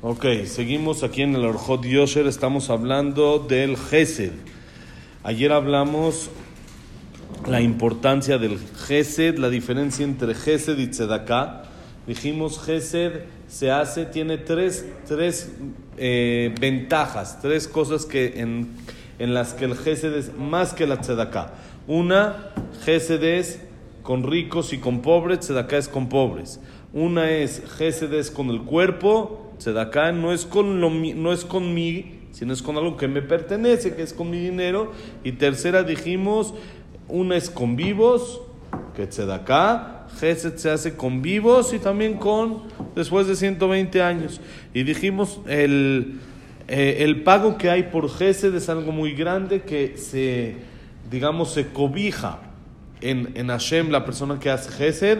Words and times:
Ok, 0.00 0.26
seguimos 0.44 1.02
aquí 1.02 1.22
en 1.22 1.34
el 1.34 1.44
Orjot 1.44 1.84
Yosher, 1.84 2.28
estamos 2.28 2.70
hablando 2.70 3.40
del 3.40 3.76
Gesed. 3.76 4.30
Ayer 5.24 5.50
hablamos 5.50 6.30
la 7.48 7.62
importancia 7.62 8.38
del 8.38 8.60
Gesed, 8.86 9.38
la 9.38 9.50
diferencia 9.50 10.04
entre 10.04 10.36
Gesed 10.36 10.78
y 10.78 10.86
Tzedaká. 10.86 11.64
Dijimos 12.06 12.60
Gesed 12.64 13.22
se 13.48 13.72
hace, 13.72 14.06
tiene 14.06 14.38
tres, 14.38 14.86
tres 15.08 15.50
eh, 15.96 16.54
ventajas, 16.60 17.40
tres 17.42 17.66
cosas 17.66 18.06
que 18.06 18.40
en, 18.40 18.68
en, 19.18 19.34
las 19.34 19.52
que 19.52 19.64
el 19.64 19.74
Gesed 19.74 20.14
es 20.14 20.32
más 20.32 20.74
que 20.74 20.86
la 20.86 21.00
Tzedaká. 21.00 21.54
Una, 21.88 22.52
Gesed 22.84 23.24
es 23.24 23.58
con 24.04 24.22
ricos 24.22 24.72
y 24.72 24.78
con 24.78 25.02
pobres, 25.02 25.40
Tzedaká 25.40 25.76
es 25.76 25.88
con 25.88 26.08
pobres. 26.08 26.60
Una 26.92 27.32
es 27.32 27.64
Gesed 27.78 28.12
es 28.12 28.30
con 28.30 28.50
el 28.50 28.62
cuerpo, 28.62 29.47
Tzedaká 29.58 30.12
no 30.12 30.32
es 30.32 30.44
con 30.44 30.80
lo, 30.80 30.90
no 30.90 31.32
es 31.32 31.44
con 31.44 31.74
mí, 31.74 32.20
sino 32.32 32.52
es 32.52 32.62
con 32.62 32.76
algo 32.76 32.96
que 32.96 33.08
me 33.08 33.22
pertenece, 33.22 33.94
que 33.94 34.02
es 34.02 34.12
con 34.12 34.30
mi 34.30 34.38
dinero. 34.38 34.92
Y 35.24 35.32
tercera 35.32 35.82
dijimos, 35.82 36.54
una 37.08 37.36
es 37.36 37.50
con 37.50 37.76
vivos, 37.76 38.40
que 38.94 39.06
Tzedaká, 39.06 40.06
Gesed 40.18 40.56
se 40.56 40.70
hace 40.70 40.96
con 40.96 41.22
vivos 41.22 41.72
y 41.72 41.78
también 41.78 42.14
con 42.14 42.64
después 42.94 43.26
de 43.26 43.36
120 43.36 44.02
años. 44.02 44.40
Y 44.74 44.82
dijimos, 44.82 45.40
el, 45.46 46.18
eh, 46.66 46.98
el 47.00 47.22
pago 47.22 47.56
que 47.58 47.70
hay 47.70 47.84
por 47.84 48.10
Gesed 48.10 48.54
es 48.54 48.68
algo 48.68 48.92
muy 48.92 49.12
grande 49.12 49.62
que 49.62 49.96
se, 49.96 50.56
digamos, 51.10 51.52
se 51.52 51.68
cobija 51.68 52.40
en, 53.00 53.32
en 53.34 53.48
Hashem, 53.48 53.90
la 53.90 54.04
persona 54.04 54.38
que 54.38 54.50
hace 54.50 54.70
Gesed, 54.70 55.18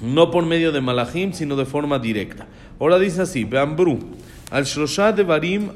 no 0.00 0.30
por 0.30 0.44
medio 0.44 0.72
de 0.72 0.80
Malachim, 0.80 1.32
sino 1.32 1.56
de 1.56 1.64
forma 1.64 1.98
directa. 1.98 2.46
Ahora 2.79 2.99
dice 2.99 3.21
así, 3.21 3.45
Beambru, 3.45 3.99
al 4.51 4.65
Shlosha 4.65 5.11
de 5.11 5.23
Barim 5.23 5.69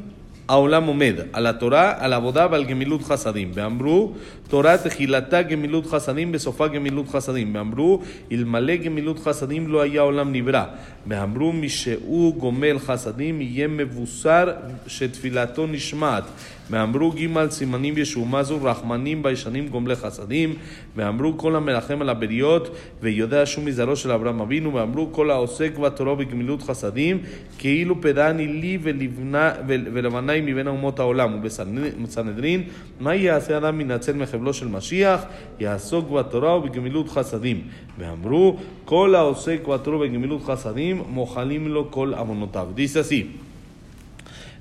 העולם 0.47 0.83
עומד, 0.83 1.15
על 1.33 1.47
התורה, 1.47 1.93
על 1.97 2.13
העבודה 2.13 2.47
ועל 2.51 2.63
גמילות 2.63 3.03
חסדים. 3.03 3.51
ואמרו, 3.53 4.13
תורה 4.47 4.77
תחילתה 4.77 5.41
גמילות 5.41 5.87
חסדים, 5.87 6.31
בסופה 6.31 6.67
גמילות 6.67 7.09
חסדים. 7.09 7.55
ואמרו, 7.55 8.01
אלמלא 8.31 8.75
גמילות 8.75 9.19
חסדים 9.19 9.67
לא 9.67 9.81
היה 9.81 10.01
עולם 10.01 10.31
נברא. 10.31 10.63
ואמרו, 11.07 11.53
משהוא 11.53 12.35
גומל 12.35 12.79
חסדים 12.79 13.41
יהיה 13.41 13.67
מבוסר 13.67 14.51
שתפילתו 14.87 15.67
נשמעת. 15.67 16.23
ואמרו 16.71 17.11
ג' 17.11 17.49
סימנים 17.49 17.97
ישוע, 17.97 18.25
מה 18.25 18.43
זו 18.43 18.63
רחמנים 18.63 19.23
ביישנים 19.23 19.67
גומלי 19.67 19.95
חסדים. 19.95 20.53
ואמרו 20.95 21.37
כל 21.37 21.55
המרחם 21.55 22.01
על 22.01 22.09
הבריות 22.09 22.75
ויודע 23.01 23.45
שום 23.45 23.65
מזרעו 23.65 23.95
של 23.95 24.11
אברהם 24.11 24.41
אבינו. 24.41 24.73
ואמרו 24.73 25.11
כל 25.11 25.31
העוסק 25.31 25.77
בתורה 25.77 26.15
בגמילות 26.15 26.61
חסדים, 26.61 27.17
כאילו 27.57 28.01
פדני 28.01 28.47
לי 28.47 28.77
ולבנה, 28.81 29.51
ולבני 29.67 30.41
מבין 30.41 30.67
אומות 30.67 30.99
העולם. 30.99 31.39
ובסנהדרין, 31.39 32.63
מה 32.99 33.15
יעשה 33.15 33.57
אדם 33.57 33.77
מנצל 33.77 34.13
מחבלו 34.13 34.53
של 34.53 34.67
משיח? 34.67 35.21
יעסוק 35.59 36.09
בתורה 36.11 36.57
ובגמילות 36.57 37.09
חסדים. 37.09 37.61
ואמרו 37.99 38.57
כל 38.85 39.15
העוסק 39.15 39.67
בתורה 39.67 39.97
ובגמילות 39.97 40.43
חסדים, 40.43 41.03
מוחלים 41.09 41.67
לו 41.67 41.91
כל 41.91 42.13
עוונותיו. 42.13 42.67
Dice 42.75 42.99
así. 42.99 43.47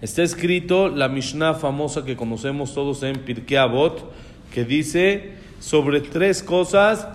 Está 0.01 0.23
escrito 0.23 0.89
la 0.89 1.09
Mishnah 1.09 1.53
famosa 1.53 2.03
que 2.03 2.15
conocemos 2.15 2.73
todos 2.73 3.03
en 3.03 3.19
Pirkei 3.19 3.57
Avot, 3.57 4.11
que 4.51 4.65
dice 4.65 5.33
sobre 5.59 6.01
tres 6.01 6.41
cosas 6.41 7.07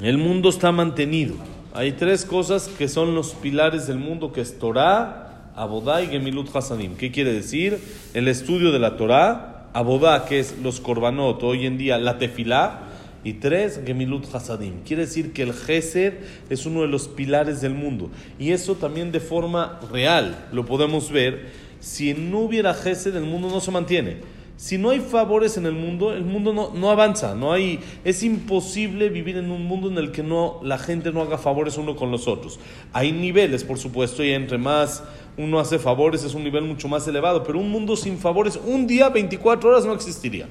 el 0.00 0.18
mundo 0.18 0.50
está 0.50 0.70
mantenido. 0.70 1.34
Hay 1.72 1.92
tres 1.92 2.24
cosas 2.24 2.68
que 2.68 2.86
son 2.86 3.16
los 3.16 3.32
pilares 3.34 3.88
del 3.88 3.98
mundo, 3.98 4.32
que 4.32 4.40
es 4.40 4.58
Torah, 4.60 5.50
Abodá 5.56 6.00
y 6.00 6.06
Gemilut 6.06 6.54
Hasadim. 6.54 6.94
¿Qué 6.94 7.10
quiere 7.10 7.32
decir? 7.32 7.80
El 8.14 8.28
estudio 8.28 8.70
de 8.70 8.78
la 8.78 8.96
Torah, 8.96 9.66
Abodá, 9.72 10.26
que 10.26 10.38
es 10.38 10.58
los 10.62 10.78
Korbanot, 10.78 11.42
hoy 11.42 11.66
en 11.66 11.76
día 11.76 11.98
la 11.98 12.18
Tefilá, 12.18 12.82
y 13.24 13.32
tres, 13.34 13.80
Gemilut 13.84 14.32
Hasadim. 14.32 14.82
Quiere 14.84 15.06
decir 15.06 15.32
que 15.32 15.42
el 15.42 15.54
Gesed 15.54 16.12
es 16.50 16.66
uno 16.66 16.82
de 16.82 16.88
los 16.88 17.08
pilares 17.08 17.62
del 17.62 17.74
mundo. 17.74 18.10
Y 18.38 18.52
eso 18.52 18.74
también 18.74 19.10
de 19.10 19.20
forma 19.20 19.80
real 19.90 20.46
lo 20.52 20.66
podemos 20.66 21.10
ver. 21.10 21.48
Si 21.80 22.12
no 22.14 22.40
hubiera 22.40 22.74
Gesed, 22.74 23.16
el 23.16 23.24
mundo 23.24 23.48
no 23.48 23.60
se 23.60 23.70
mantiene. 23.70 24.18
Si 24.56 24.78
no 24.78 24.90
hay 24.90 25.00
favores 25.00 25.56
en 25.56 25.66
el 25.66 25.72
mundo, 25.72 26.12
el 26.12 26.24
mundo 26.24 26.52
no, 26.52 26.70
no, 26.74 26.90
avanza. 26.90 27.34
No 27.34 27.52
hay, 27.52 27.80
es 28.04 28.22
imposible 28.22 29.08
vivir 29.08 29.36
en 29.36 29.50
un 29.50 29.64
mundo 29.64 29.88
en 29.88 29.98
el 29.98 30.12
que 30.12 30.22
no, 30.22 30.60
la 30.62 30.78
gente 30.78 31.10
no 31.10 31.22
haga 31.22 31.38
favores 31.38 31.76
uno 31.76 31.96
con 31.96 32.10
los 32.12 32.28
otros. 32.28 32.60
Hay 32.92 33.10
niveles, 33.10 33.64
por 33.64 33.78
supuesto, 33.78 34.22
y 34.22 34.30
entre 34.30 34.58
más 34.58 35.02
uno 35.36 35.58
hace 35.58 35.78
favores 35.78 36.22
es 36.22 36.34
un 36.34 36.44
nivel 36.44 36.64
mucho 36.64 36.88
más 36.88 37.08
elevado. 37.08 37.42
Pero 37.42 37.58
un 37.58 37.70
mundo 37.70 37.96
sin 37.96 38.18
favores, 38.18 38.60
un 38.64 38.86
día, 38.86 39.08
24 39.08 39.70
horas, 39.70 39.86
no 39.86 39.92
existiría. 39.92 40.46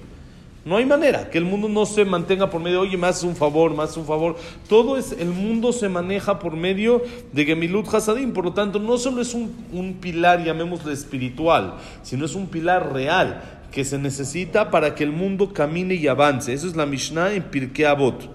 No 0.65 0.77
hay 0.77 0.85
manera 0.85 1.29
que 1.29 1.37
el 1.37 1.43
mundo 1.43 1.67
no 1.67 1.85
se 1.85 2.05
mantenga 2.05 2.49
por 2.49 2.61
medio, 2.61 2.79
oye, 2.81 2.95
más 2.95 3.21
un 3.23 3.35
favor, 3.35 3.73
más 3.73 3.97
un 3.97 4.05
favor. 4.05 4.37
Todo 4.69 4.97
es, 4.97 5.11
el 5.11 5.27
mundo 5.27 5.73
se 5.73 5.89
maneja 5.89 6.39
por 6.39 6.55
medio 6.55 7.01
de 7.33 7.43
Gemilut 7.43 7.93
Hasadim. 7.93 8.31
Por 8.31 8.45
lo 8.45 8.53
tanto, 8.53 8.79
no 8.79 8.97
solo 8.97 9.21
es 9.21 9.33
un, 9.33 9.97
pilar, 9.99 10.41
llamémosle 10.41 10.93
espiritual, 10.93 11.75
sino 12.01 12.25
es 12.25 12.33
un 12.33 12.47
pilar 12.47 12.93
real 12.93 13.59
que 13.71 13.83
se 13.83 13.97
necesita 13.97 14.71
para 14.71 14.95
que 14.95 15.03
el 15.03 15.11
mundo 15.11 15.51
camine 15.51 15.95
y 15.95 16.07
avance. 16.07 16.53
Eso 16.53 16.67
es 16.67 16.77
la 16.77 16.85
Mishnah 16.85 17.33
en 17.33 17.43
Pirkei 17.43 17.85
Avot. 17.85 18.29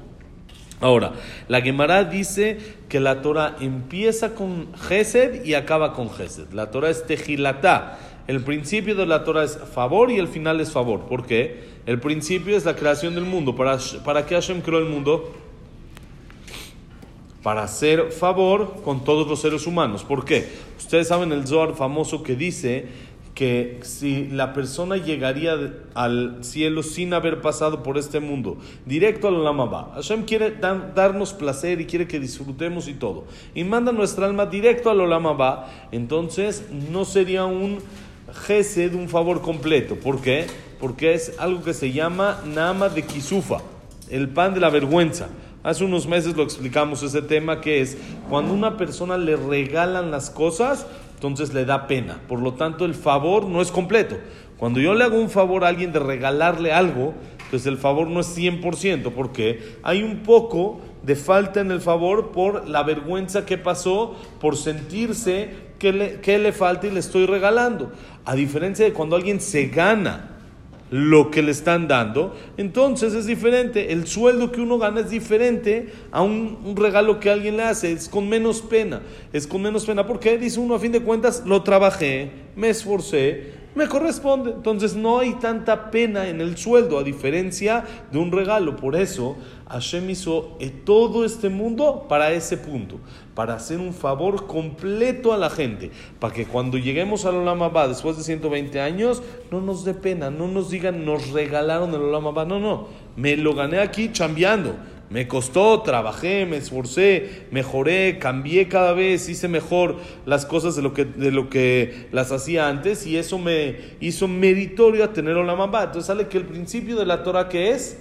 Ahora, 0.80 1.14
la 1.48 1.62
Gemara 1.62 2.04
dice 2.04 2.58
que 2.90 3.00
la 3.00 3.22
Torah 3.22 3.56
empieza 3.60 4.34
con 4.34 4.68
Gesed 4.74 5.46
y 5.46 5.54
acaba 5.54 5.94
con 5.94 6.10
Gesed. 6.10 6.52
La 6.52 6.70
Torah 6.70 6.90
es 6.90 7.06
Tejilatá. 7.06 7.98
El 8.28 8.42
principio 8.44 8.94
de 8.94 9.06
la 9.06 9.24
Torah 9.24 9.44
es 9.44 9.58
favor 9.74 10.10
y 10.10 10.18
el 10.18 10.28
final 10.28 10.60
es 10.60 10.70
favor. 10.70 11.06
¿Por 11.06 11.24
qué? 11.24 11.77
El 11.88 12.00
principio 12.00 12.54
es 12.54 12.66
la 12.66 12.76
creación 12.76 13.14
del 13.14 13.24
mundo. 13.24 13.56
¿Para, 13.56 13.78
para 14.04 14.26
qué 14.26 14.34
Hashem 14.34 14.60
creó 14.60 14.78
el 14.78 14.84
mundo? 14.84 15.32
Para 17.42 17.62
hacer 17.62 18.12
favor 18.12 18.82
con 18.84 19.04
todos 19.04 19.26
los 19.26 19.40
seres 19.40 19.66
humanos. 19.66 20.04
¿Por 20.04 20.26
qué? 20.26 20.50
Ustedes 20.76 21.08
saben 21.08 21.32
el 21.32 21.46
Zohar 21.46 21.74
famoso 21.76 22.22
que 22.22 22.36
dice 22.36 22.88
que 23.34 23.78
si 23.84 24.26
la 24.26 24.52
persona 24.52 24.98
llegaría 24.98 25.56
al 25.94 26.44
cielo 26.44 26.82
sin 26.82 27.14
haber 27.14 27.40
pasado 27.40 27.82
por 27.82 27.96
este 27.96 28.20
mundo, 28.20 28.58
directo 28.84 29.28
al 29.28 29.36
Olam 29.36 29.70
Hashem 29.94 30.24
quiere 30.24 30.50
darnos 30.50 31.32
placer 31.32 31.80
y 31.80 31.86
quiere 31.86 32.06
que 32.06 32.20
disfrutemos 32.20 32.88
y 32.88 32.94
todo, 32.94 33.24
y 33.54 33.64
manda 33.64 33.92
nuestra 33.92 34.26
alma 34.26 34.44
directo 34.44 34.90
al 34.90 35.00
Olam 35.00 35.24
entonces 35.92 36.66
no 36.90 37.04
sería 37.04 37.44
un 37.44 37.78
gesed, 38.32 38.94
un 38.94 39.08
favor 39.08 39.42
completo. 39.42 39.96
¿Por 39.96 40.20
qué? 40.20 40.46
Porque 40.80 41.14
es 41.14 41.34
algo 41.38 41.62
que 41.62 41.74
se 41.74 41.92
llama 41.92 42.42
Nama 42.46 42.88
de 42.88 43.02
Kisufa, 43.02 43.58
el 44.10 44.28
pan 44.28 44.54
de 44.54 44.60
la 44.60 44.70
vergüenza. 44.70 45.28
Hace 45.62 45.84
unos 45.84 46.06
meses 46.06 46.36
lo 46.36 46.44
explicamos 46.44 47.02
ese 47.02 47.20
tema 47.20 47.60
que 47.60 47.80
es 47.80 47.98
cuando 48.28 48.54
una 48.54 48.76
persona 48.76 49.18
le 49.18 49.36
regalan 49.36 50.10
las 50.10 50.30
cosas, 50.30 50.86
entonces 51.14 51.52
le 51.52 51.64
da 51.64 51.88
pena. 51.88 52.20
Por 52.28 52.40
lo 52.40 52.54
tanto, 52.54 52.84
el 52.84 52.94
favor 52.94 53.46
no 53.46 53.60
es 53.60 53.72
completo. 53.72 54.16
Cuando 54.56 54.80
yo 54.80 54.94
le 54.94 55.04
hago 55.04 55.18
un 55.18 55.30
favor 55.30 55.64
a 55.64 55.68
alguien 55.68 55.92
de 55.92 55.98
regalarle 55.98 56.72
algo, 56.72 57.14
pues 57.50 57.66
el 57.66 57.76
favor 57.76 58.08
no 58.08 58.20
es 58.20 58.36
100%, 58.36 59.12
porque 59.12 59.76
hay 59.82 60.02
un 60.02 60.18
poco 60.22 60.80
de 61.02 61.16
falta 61.16 61.60
en 61.60 61.70
el 61.70 61.80
favor 61.80 62.30
por 62.30 62.68
la 62.68 62.82
vergüenza 62.82 63.46
que 63.46 63.58
pasó, 63.58 64.14
por 64.40 64.56
sentirse 64.56 65.67
que 65.78 65.92
le, 65.92 66.20
que 66.20 66.38
le 66.38 66.52
falta 66.52 66.86
y 66.86 66.90
le 66.90 67.00
estoy 67.00 67.26
regalando. 67.26 67.92
A 68.24 68.34
diferencia 68.34 68.84
de 68.84 68.92
cuando 68.92 69.16
alguien 69.16 69.40
se 69.40 69.66
gana 69.66 70.34
lo 70.90 71.30
que 71.30 71.42
le 71.42 71.50
están 71.50 71.86
dando, 71.86 72.34
entonces 72.56 73.14
es 73.14 73.26
diferente. 73.26 73.92
El 73.92 74.06
sueldo 74.06 74.50
que 74.50 74.60
uno 74.60 74.78
gana 74.78 75.00
es 75.00 75.10
diferente 75.10 75.92
a 76.10 76.22
un, 76.22 76.58
un, 76.64 76.76
regalo 76.76 77.20
que 77.20 77.30
alguien 77.30 77.56
le 77.58 77.64
hace, 77.64 77.92
es 77.92 78.08
con 78.08 78.28
menos 78.28 78.62
pena, 78.62 79.02
es 79.32 79.46
con 79.46 79.62
menos 79.62 79.84
pena. 79.84 80.06
porque 80.06 80.38
Dice 80.38 80.60
uno, 80.60 80.74
a 80.74 80.78
fin 80.78 80.92
de 80.92 81.02
cuentas, 81.02 81.42
lo 81.46 81.62
trabajé, 81.62 82.30
me 82.56 82.70
esforcé, 82.70 83.57
me 83.74 83.86
corresponde. 83.88 84.50
Entonces 84.50 84.96
no 84.96 85.18
hay 85.18 85.34
tanta 85.34 85.90
pena 85.90 86.28
en 86.28 86.40
el 86.40 86.56
sueldo, 86.56 86.98
a 86.98 87.04
diferencia 87.04 87.84
de 88.10 88.18
un 88.18 88.32
regalo. 88.32 88.76
Por 88.76 88.96
eso 88.96 89.36
Hashem 89.68 90.10
hizo 90.10 90.56
todo 90.84 91.24
este 91.24 91.48
mundo 91.48 92.06
para 92.08 92.32
ese 92.32 92.56
punto, 92.56 92.98
para 93.34 93.54
hacer 93.54 93.78
un 93.78 93.92
favor 93.92 94.46
completo 94.46 95.32
a 95.32 95.36
la 95.36 95.50
gente, 95.50 95.90
para 96.18 96.34
que 96.34 96.46
cuando 96.46 96.78
lleguemos 96.78 97.24
al 97.24 97.36
Olam 97.36 97.62
Abba 97.62 97.88
después 97.88 98.16
de 98.16 98.22
120 98.22 98.80
años, 98.80 99.22
no 99.50 99.60
nos 99.60 99.84
dé 99.84 99.94
pena, 99.94 100.30
no 100.30 100.48
nos 100.48 100.70
digan, 100.70 101.04
nos 101.04 101.30
regalaron 101.30 101.90
el 101.90 102.02
Olam 102.02 102.26
Abba. 102.26 102.44
No, 102.44 102.58
no, 102.58 102.88
me 103.16 103.36
lo 103.36 103.54
gané 103.54 103.78
aquí 103.80 104.10
chambeando. 104.12 104.74
Me 105.10 105.26
costó, 105.26 105.80
trabajé, 105.80 106.44
me 106.44 106.58
esforcé, 106.58 107.46
mejoré, 107.50 108.18
cambié 108.18 108.68
cada 108.68 108.92
vez, 108.92 109.28
hice 109.30 109.48
mejor 109.48 109.96
las 110.26 110.44
cosas 110.44 110.76
de 110.76 110.82
lo 110.82 110.92
que, 110.92 111.06
de 111.06 111.30
lo 111.30 111.48
que 111.48 112.08
las 112.12 112.30
hacía 112.30 112.68
antes 112.68 113.06
y 113.06 113.16
eso 113.16 113.38
me 113.38 113.76
hizo 114.00 114.28
meritorio 114.28 115.04
a 115.04 115.14
tener 115.14 115.36
Olam 115.36 115.62
Abba. 115.62 115.84
Entonces 115.84 116.06
sale 116.06 116.28
que 116.28 116.36
el 116.36 116.44
principio 116.44 116.96
de 116.96 117.06
la 117.06 117.22
Torah 117.22 117.48
que 117.48 117.70
es 117.70 117.98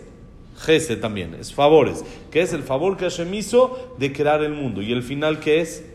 Gese 0.57 0.97
también, 0.97 1.35
es 1.39 1.53
favores, 1.53 2.03
que 2.31 2.41
es 2.41 2.51
el 2.51 2.63
favor 2.63 2.97
que 2.97 3.05
Hashem 3.05 3.33
hizo 3.35 3.95
de 3.99 4.11
crear 4.11 4.43
el 4.43 4.53
mundo. 4.53 4.81
Y 4.81 4.91
el 4.91 5.03
final 5.03 5.39
que 5.39 5.61
es 5.61 5.85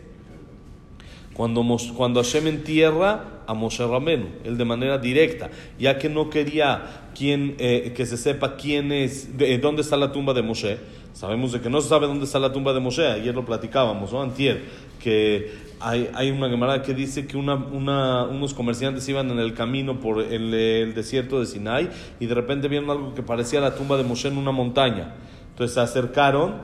Cuando, 1.33 1.63
cuando 1.95 2.23
Hashem 2.23 2.47
entierra 2.47 3.41
a 3.45 3.53
Moshe 3.53 3.85
Ramenu, 3.85 4.27
él 4.43 4.57
de 4.57 4.65
manera 4.65 4.97
directa, 4.97 5.49
ya 5.77 5.97
que 5.97 6.07
no 6.09 6.29
quería 6.29 7.09
quien, 7.13 7.55
eh, 7.59 7.93
que 7.95 8.05
se 8.05 8.17
sepa 8.17 8.55
quién 8.55 8.91
es, 8.91 9.37
de, 9.37 9.57
dónde 9.57 9.81
está 9.81 9.97
la 9.97 10.11
tumba 10.11 10.33
de 10.33 10.41
Moshe. 10.41 10.77
Sabemos 11.13 11.51
de 11.51 11.61
que 11.61 11.69
no 11.69 11.79
se 11.79 11.89
sabe 11.89 12.07
dónde 12.07 12.25
está 12.25 12.39
la 12.39 12.51
tumba 12.51 12.73
de 12.73 12.79
Moshe, 12.79 13.05
ayer 13.05 13.33
lo 13.33 13.45
platicábamos, 13.45 14.11
¿no? 14.11 14.21
Antier, 14.21 14.63
que 14.99 15.53
hay, 15.79 16.09
hay 16.13 16.31
una 16.31 16.49
camarada 16.49 16.81
que 16.81 16.93
dice 16.93 17.27
que 17.27 17.37
una, 17.37 17.55
una, 17.55 18.23
unos 18.23 18.53
comerciantes 18.53 19.07
iban 19.09 19.29
en 19.29 19.39
el 19.39 19.53
camino 19.53 19.99
por 19.99 20.21
el, 20.21 20.53
el, 20.53 20.93
desierto 20.93 21.39
de 21.39 21.45
Sinai 21.45 21.89
y 22.19 22.25
de 22.25 22.33
repente 22.33 22.67
vieron 22.67 22.89
algo 22.89 23.13
que 23.13 23.21
parecía 23.21 23.59
la 23.61 23.75
tumba 23.75 23.95
de 23.97 24.03
Moshe 24.03 24.27
en 24.27 24.37
una 24.37 24.51
montaña. 24.51 25.13
Entonces 25.51 25.75
se 25.75 25.81
acercaron 25.81 26.55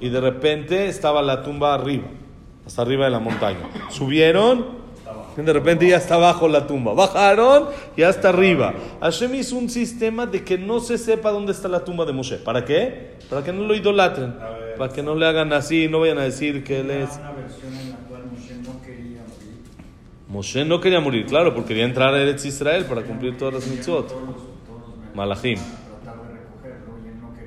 y 0.00 0.08
de 0.08 0.20
repente 0.20 0.88
estaba 0.88 1.22
la 1.22 1.42
tumba 1.42 1.74
arriba 1.74 2.08
hasta 2.66 2.82
arriba 2.82 3.04
de 3.04 3.10
la 3.10 3.20
montaña. 3.20 3.68
Subieron, 3.90 4.83
de 5.42 5.52
repente 5.52 5.88
ya 5.88 5.96
está 5.96 6.14
abajo 6.14 6.48
la 6.48 6.66
tumba. 6.66 6.94
Bajaron, 6.94 7.68
ya 7.96 8.08
está 8.08 8.28
arriba. 8.30 8.74
Hashem 9.00 9.34
hizo 9.34 9.56
un 9.56 9.68
sistema 9.68 10.26
de 10.26 10.44
que 10.44 10.58
no 10.58 10.80
se 10.80 10.98
sepa 10.98 11.30
dónde 11.30 11.52
está 11.52 11.68
la 11.68 11.84
tumba 11.84 12.04
de 12.04 12.12
Moshe. 12.12 12.36
¿Para 12.36 12.64
qué? 12.64 13.16
Para 13.28 13.42
que 13.42 13.52
no 13.52 13.64
lo 13.64 13.74
idolatren. 13.74 14.34
Para 14.78 14.92
que 14.92 15.02
no 15.02 15.14
le 15.14 15.26
hagan 15.26 15.52
así, 15.52 15.88
no 15.88 16.00
vayan 16.00 16.18
a 16.18 16.22
decir 16.22 16.64
que 16.64 16.80
él 16.80 16.90
es... 16.90 17.10
Moshe 20.34 20.64
no 20.64 20.80
quería 20.80 20.98
morir. 20.98 21.26
Claro, 21.26 21.54
porque 21.54 21.68
quería 21.68 21.84
entrar 21.84 22.12
a 22.12 22.20
Eretz 22.20 22.44
Israel 22.44 22.86
para 22.86 23.02
cumplir 23.02 23.38
todas 23.38 23.54
las 23.54 23.66
mitzvot. 23.68 24.12
Malachim. 25.14 25.58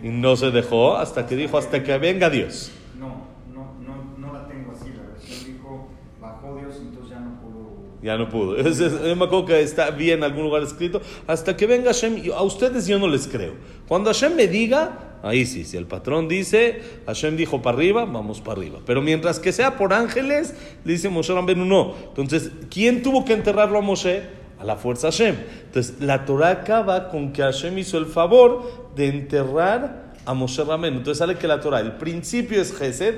y. 0.01 0.07
Y 0.07 0.09
no 0.09 0.37
se 0.37 0.51
dejó 0.51 0.95
hasta 0.95 1.27
que 1.27 1.35
dijo, 1.35 1.57
hasta 1.57 1.83
que 1.83 1.97
venga 1.97 2.29
Dios. 2.29 2.71
No, 2.97 3.27
no, 3.53 3.73
no, 3.85 4.17
no 4.17 4.33
la 4.33 4.47
tengo 4.47 4.71
así. 4.71 4.93
La 4.95 5.03
versión 5.03 5.53
dijo, 5.53 5.89
bajó 6.21 6.55
Dios, 6.55 6.77
entonces 6.79 7.09
ya 7.09 7.19
no 7.19 7.41
pudo. 7.41 7.96
Ya 8.07 8.17
no 8.17 8.29
pudo. 8.29 8.55
Es- 8.57 8.79
es- 8.79 8.93
Yo 9.03 9.15
me 9.17 9.25
acuerdo 9.25 9.45
que 9.45 9.61
está 9.61 9.91
bien 9.91 10.19
en 10.19 10.23
algún 10.23 10.43
lugar 10.45 10.63
escrito. 10.63 11.01
Hasta 11.27 11.57
que 11.57 11.67
venga 11.67 11.87
Hashem. 11.87 12.31
A 12.33 12.41
ustedes 12.41 12.87
yo 12.87 12.97
no 12.99 13.07
les 13.09 13.27
creo. 13.27 13.53
Cuando 13.87 14.09
Hashem 14.09 14.33
me 14.35 14.47
diga, 14.47 15.17
ahí 15.23 15.45
sí. 15.45 15.65
Si 15.65 15.75
el 15.75 15.85
patrón 15.87 16.29
dice, 16.29 16.81
Hashem 17.05 17.35
dijo 17.35 17.61
para 17.61 17.75
arriba, 17.77 18.05
vamos 18.05 18.39
para 18.39 18.59
arriba. 18.61 18.79
Pero 18.85 19.01
mientras 19.01 19.39
que 19.39 19.51
sea 19.51 19.75
por 19.77 19.91
ángeles, 19.93 20.55
le 20.85 20.93
dice 20.93 21.09
Moshe 21.09 21.33
Rambenu, 21.33 21.65
no. 21.65 21.95
Entonces, 22.15 22.49
¿quién 22.69 23.03
tuvo 23.03 23.25
que 23.25 23.33
enterrarlo 23.33 23.77
a 23.77 23.81
Moshe? 23.81 24.23
A 24.59 24.63
la 24.63 24.77
fuerza 24.77 25.07
Hashem. 25.11 25.35
Entonces, 25.65 25.95
la 25.99 26.23
Torah 26.25 26.49
acaba 26.49 27.09
con 27.09 27.33
que 27.33 27.41
Hashem 27.41 27.77
hizo 27.77 27.97
el 27.97 28.05
favor 28.05 28.87
de 28.95 29.07
enterrar 29.07 30.13
a 30.25 30.33
Moshe 30.33 30.63
Rambenu. 30.63 30.97
Entonces 30.99 31.19
sale 31.19 31.35
que 31.35 31.47
la 31.47 31.59
Torah, 31.59 31.81
el 31.81 31.91
principio 31.97 32.61
es 32.61 32.73
Gesed, 32.75 33.15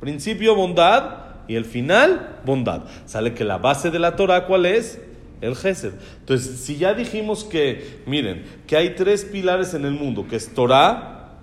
principio 0.00 0.54
bondad, 0.56 1.25
y 1.48 1.56
el 1.56 1.64
final, 1.64 2.40
bondad. 2.44 2.84
Sale 3.06 3.34
que 3.34 3.44
la 3.44 3.58
base 3.58 3.90
de 3.90 3.98
la 3.98 4.16
Torah, 4.16 4.46
¿cuál 4.46 4.66
es? 4.66 5.00
El 5.40 5.54
Gesed. 5.54 5.92
Entonces, 6.20 6.60
si 6.60 6.76
ya 6.76 6.94
dijimos 6.94 7.44
que, 7.44 8.00
miren, 8.06 8.44
que 8.66 8.76
hay 8.76 8.94
tres 8.94 9.24
pilares 9.24 9.74
en 9.74 9.84
el 9.84 9.92
mundo, 9.92 10.26
que 10.28 10.36
es 10.36 10.54
Torah, 10.54 11.38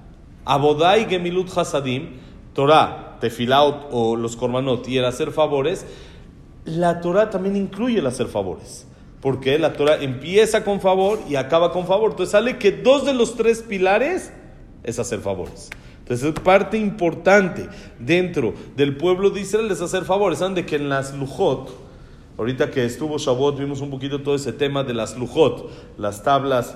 Abodá 0.45 0.97
y 0.97 1.05
Gemilut 1.05 1.55
Hasadim, 1.55 2.17
Torah, 2.53 3.17
Tefilá 3.19 3.63
o 3.63 4.15
los 4.15 4.35
Korbanot 4.35 4.87
y 4.87 4.97
el 4.97 5.05
hacer 5.05 5.31
favores, 5.31 5.85
la 6.65 7.01
Torah 7.01 7.29
también 7.29 7.55
incluye 7.55 7.99
el 7.99 8.07
hacer 8.07 8.27
favores. 8.27 8.87
Porque 9.21 9.57
la 9.57 9.73
Torah 9.73 9.95
empieza 10.01 10.65
con 10.65 10.81
favor 10.81 11.19
y 11.29 11.35
acaba 11.35 11.71
con 11.71 11.87
favor. 11.87 12.11
Entonces 12.11 12.31
sale 12.31 12.57
que 12.57 12.71
dos 12.71 13.05
de 13.05 13.13
los 13.13 13.35
tres 13.35 13.61
pilares 13.61 14.33
es 14.83 14.99
hacer 14.99 15.19
favores. 15.19 15.69
Entonces 16.03 16.33
es 16.35 16.39
parte 16.41 16.77
importante 16.77 17.69
dentro 17.97 18.53
del 18.75 18.97
pueblo 18.97 19.29
de 19.29 19.41
Israel 19.41 19.71
es 19.71 19.81
hacer 19.81 20.03
favores. 20.03 20.39
Saben 20.39 20.53
de 20.53 20.65
que 20.65 20.75
en 20.75 20.89
las 20.89 21.15
Lujot, 21.15 21.69
ahorita 22.37 22.71
que 22.71 22.83
estuvo 22.83 23.17
Shavuot, 23.17 23.57
vimos 23.57 23.79
un 23.79 23.89
poquito 23.89 24.21
todo 24.21 24.35
ese 24.35 24.51
tema 24.51 24.83
de 24.83 24.93
las 24.93 25.17
Lujot, 25.17 25.69
las 25.97 26.21
tablas 26.21 26.75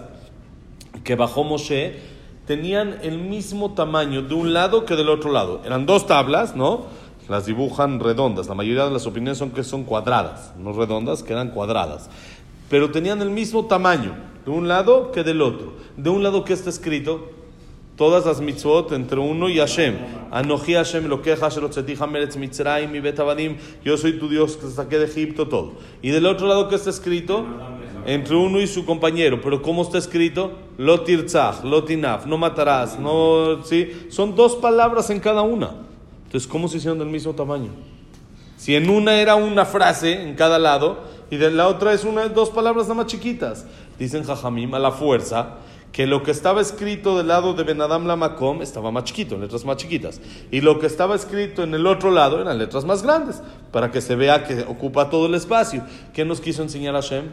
que 1.04 1.16
bajó 1.16 1.44
Moshe, 1.44 2.00
tenían 2.46 3.00
el 3.04 3.18
mismo 3.18 3.74
tamaño 3.74 4.22
de 4.22 4.34
un 4.34 4.54
lado 4.54 4.86
que 4.86 4.96
del 4.96 5.10
otro 5.10 5.34
lado. 5.34 5.62
Eran 5.66 5.86
dos 5.86 6.08
tablas, 6.08 6.56
¿no? 6.56 6.86
Las 7.28 7.46
dibujan 7.46 8.00
redondas. 8.00 8.48
La 8.48 8.56
mayoría 8.56 8.86
de 8.86 8.92
las 8.92 9.06
opiniones 9.06 9.38
son 9.38 9.52
que 9.52 9.66
son 9.66 9.84
cuadradas, 9.84 10.54
no 10.58 10.72
redondas, 10.72 11.22
que 11.22 11.34
eran 11.34 11.50
cuadradas. 11.50 12.10
Pero 12.70 12.92
tenían 12.92 13.22
el 13.22 13.30
mismo 13.30 13.66
tamaño 13.66 14.16
de 14.46 14.52
un 14.52 14.70
lado 14.70 15.12
que 15.12 15.26
del 15.26 15.42
otro. 15.42 15.74
De 15.98 16.10
un 16.10 16.24
lado 16.24 16.46
que 16.46 16.54
está 16.54 16.70
escrito, 16.70 17.37
todas 17.98 18.26
las 18.26 18.40
mitzvot 18.40 18.94
entre 18.94 19.20
uno 19.20 19.50
y 19.50 19.58
Hashem. 19.58 19.96
Anoji 20.32 20.76
Hashem 20.76 21.08
lo 21.08 21.22
queja, 21.22 21.50
Mitzrayim 22.38 22.96
y 22.96 23.00
Betabadim. 23.00 23.58
Yo 23.84 23.98
soy 23.98 24.20
tu 24.20 24.30
Dios 24.30 24.56
que 24.56 24.68
te 24.68 24.72
saqué 24.72 25.00
de 25.00 25.06
Egipto, 25.06 25.48
todo. 25.48 25.74
Y 26.02 26.12
del 26.12 26.26
otro 26.28 26.48
lado 26.48 26.70
que 26.70 26.76
está 26.76 26.92
escrito, 26.92 27.46
entre 28.06 28.36
uno 28.36 28.62
y 28.62 28.68
su 28.68 28.86
compañero. 28.86 29.42
Pero 29.42 29.62
¿cómo 29.62 29.82
está 29.82 29.98
escrito? 29.98 30.54
Lo 30.78 31.02
tirzach, 31.02 31.64
lo 31.64 31.84
tinaf, 31.84 32.28
no 32.28 32.38
matarás, 32.38 33.00
no, 33.00 33.64
¿sí? 33.66 33.92
Son 34.10 34.36
dos 34.36 34.56
palabras 34.56 35.10
en 35.10 35.20
cada 35.20 35.42
una. 35.42 35.72
Entonces, 36.26 36.48
¿cómo 36.48 36.68
se 36.68 36.78
hicieron 36.78 37.00
del 37.00 37.10
mismo 37.10 37.34
tamaño? 37.34 37.70
Si 38.58 38.76
en 38.76 38.90
una 38.90 39.20
era 39.20 39.36
una 39.36 39.66
frase 39.66 40.22
en 40.22 40.36
cada 40.36 40.60
lado 40.60 41.00
y 41.32 41.38
de 41.38 41.52
la 41.52 41.68
otra 41.68 41.94
es 41.94 42.04
una, 42.04 42.28
dos 42.28 42.50
palabras 42.50 42.86
nada 42.86 42.96
más 42.96 43.08
chiquitas. 43.08 43.66
Dicen 43.98 44.24
Jajamim 44.24 44.74
a 44.76 44.80
la 44.80 44.92
fuerza 44.92 45.58
que 45.92 46.06
lo 46.06 46.22
que 46.22 46.32
estaba 46.32 46.62
escrito 46.62 47.18
del 47.18 47.28
lado 47.28 47.54
de 47.54 47.64
Benadam 47.64 48.06
Lamakom 48.06 48.62
estaba 48.62 48.92
más 48.92 49.06
chiquito, 49.06 49.36
en 49.36 49.42
letras 49.42 49.66
más 49.66 49.78
chiquitas. 49.78 50.22
Y 50.52 50.62
lo 50.62 50.80
que 50.80 50.86
estaba 50.86 51.16
escrito 51.16 51.64
en 51.64 51.74
el 51.74 51.88
otro 51.88 52.12
lado 52.12 52.40
eran 52.40 52.58
letras 52.58 52.86
más 52.86 53.04
grandes, 53.04 53.42
para 53.72 53.90
que 53.92 54.02
se 54.02 54.16
vea 54.16 54.44
que 54.44 54.62
ocupa 54.62 55.10
todo 55.10 55.26
el 55.26 55.34
espacio. 55.34 55.84
¿Qué 56.14 56.24
nos 56.24 56.40
quiso 56.40 56.62
enseñar 56.62 56.94
Hashem? 56.94 57.26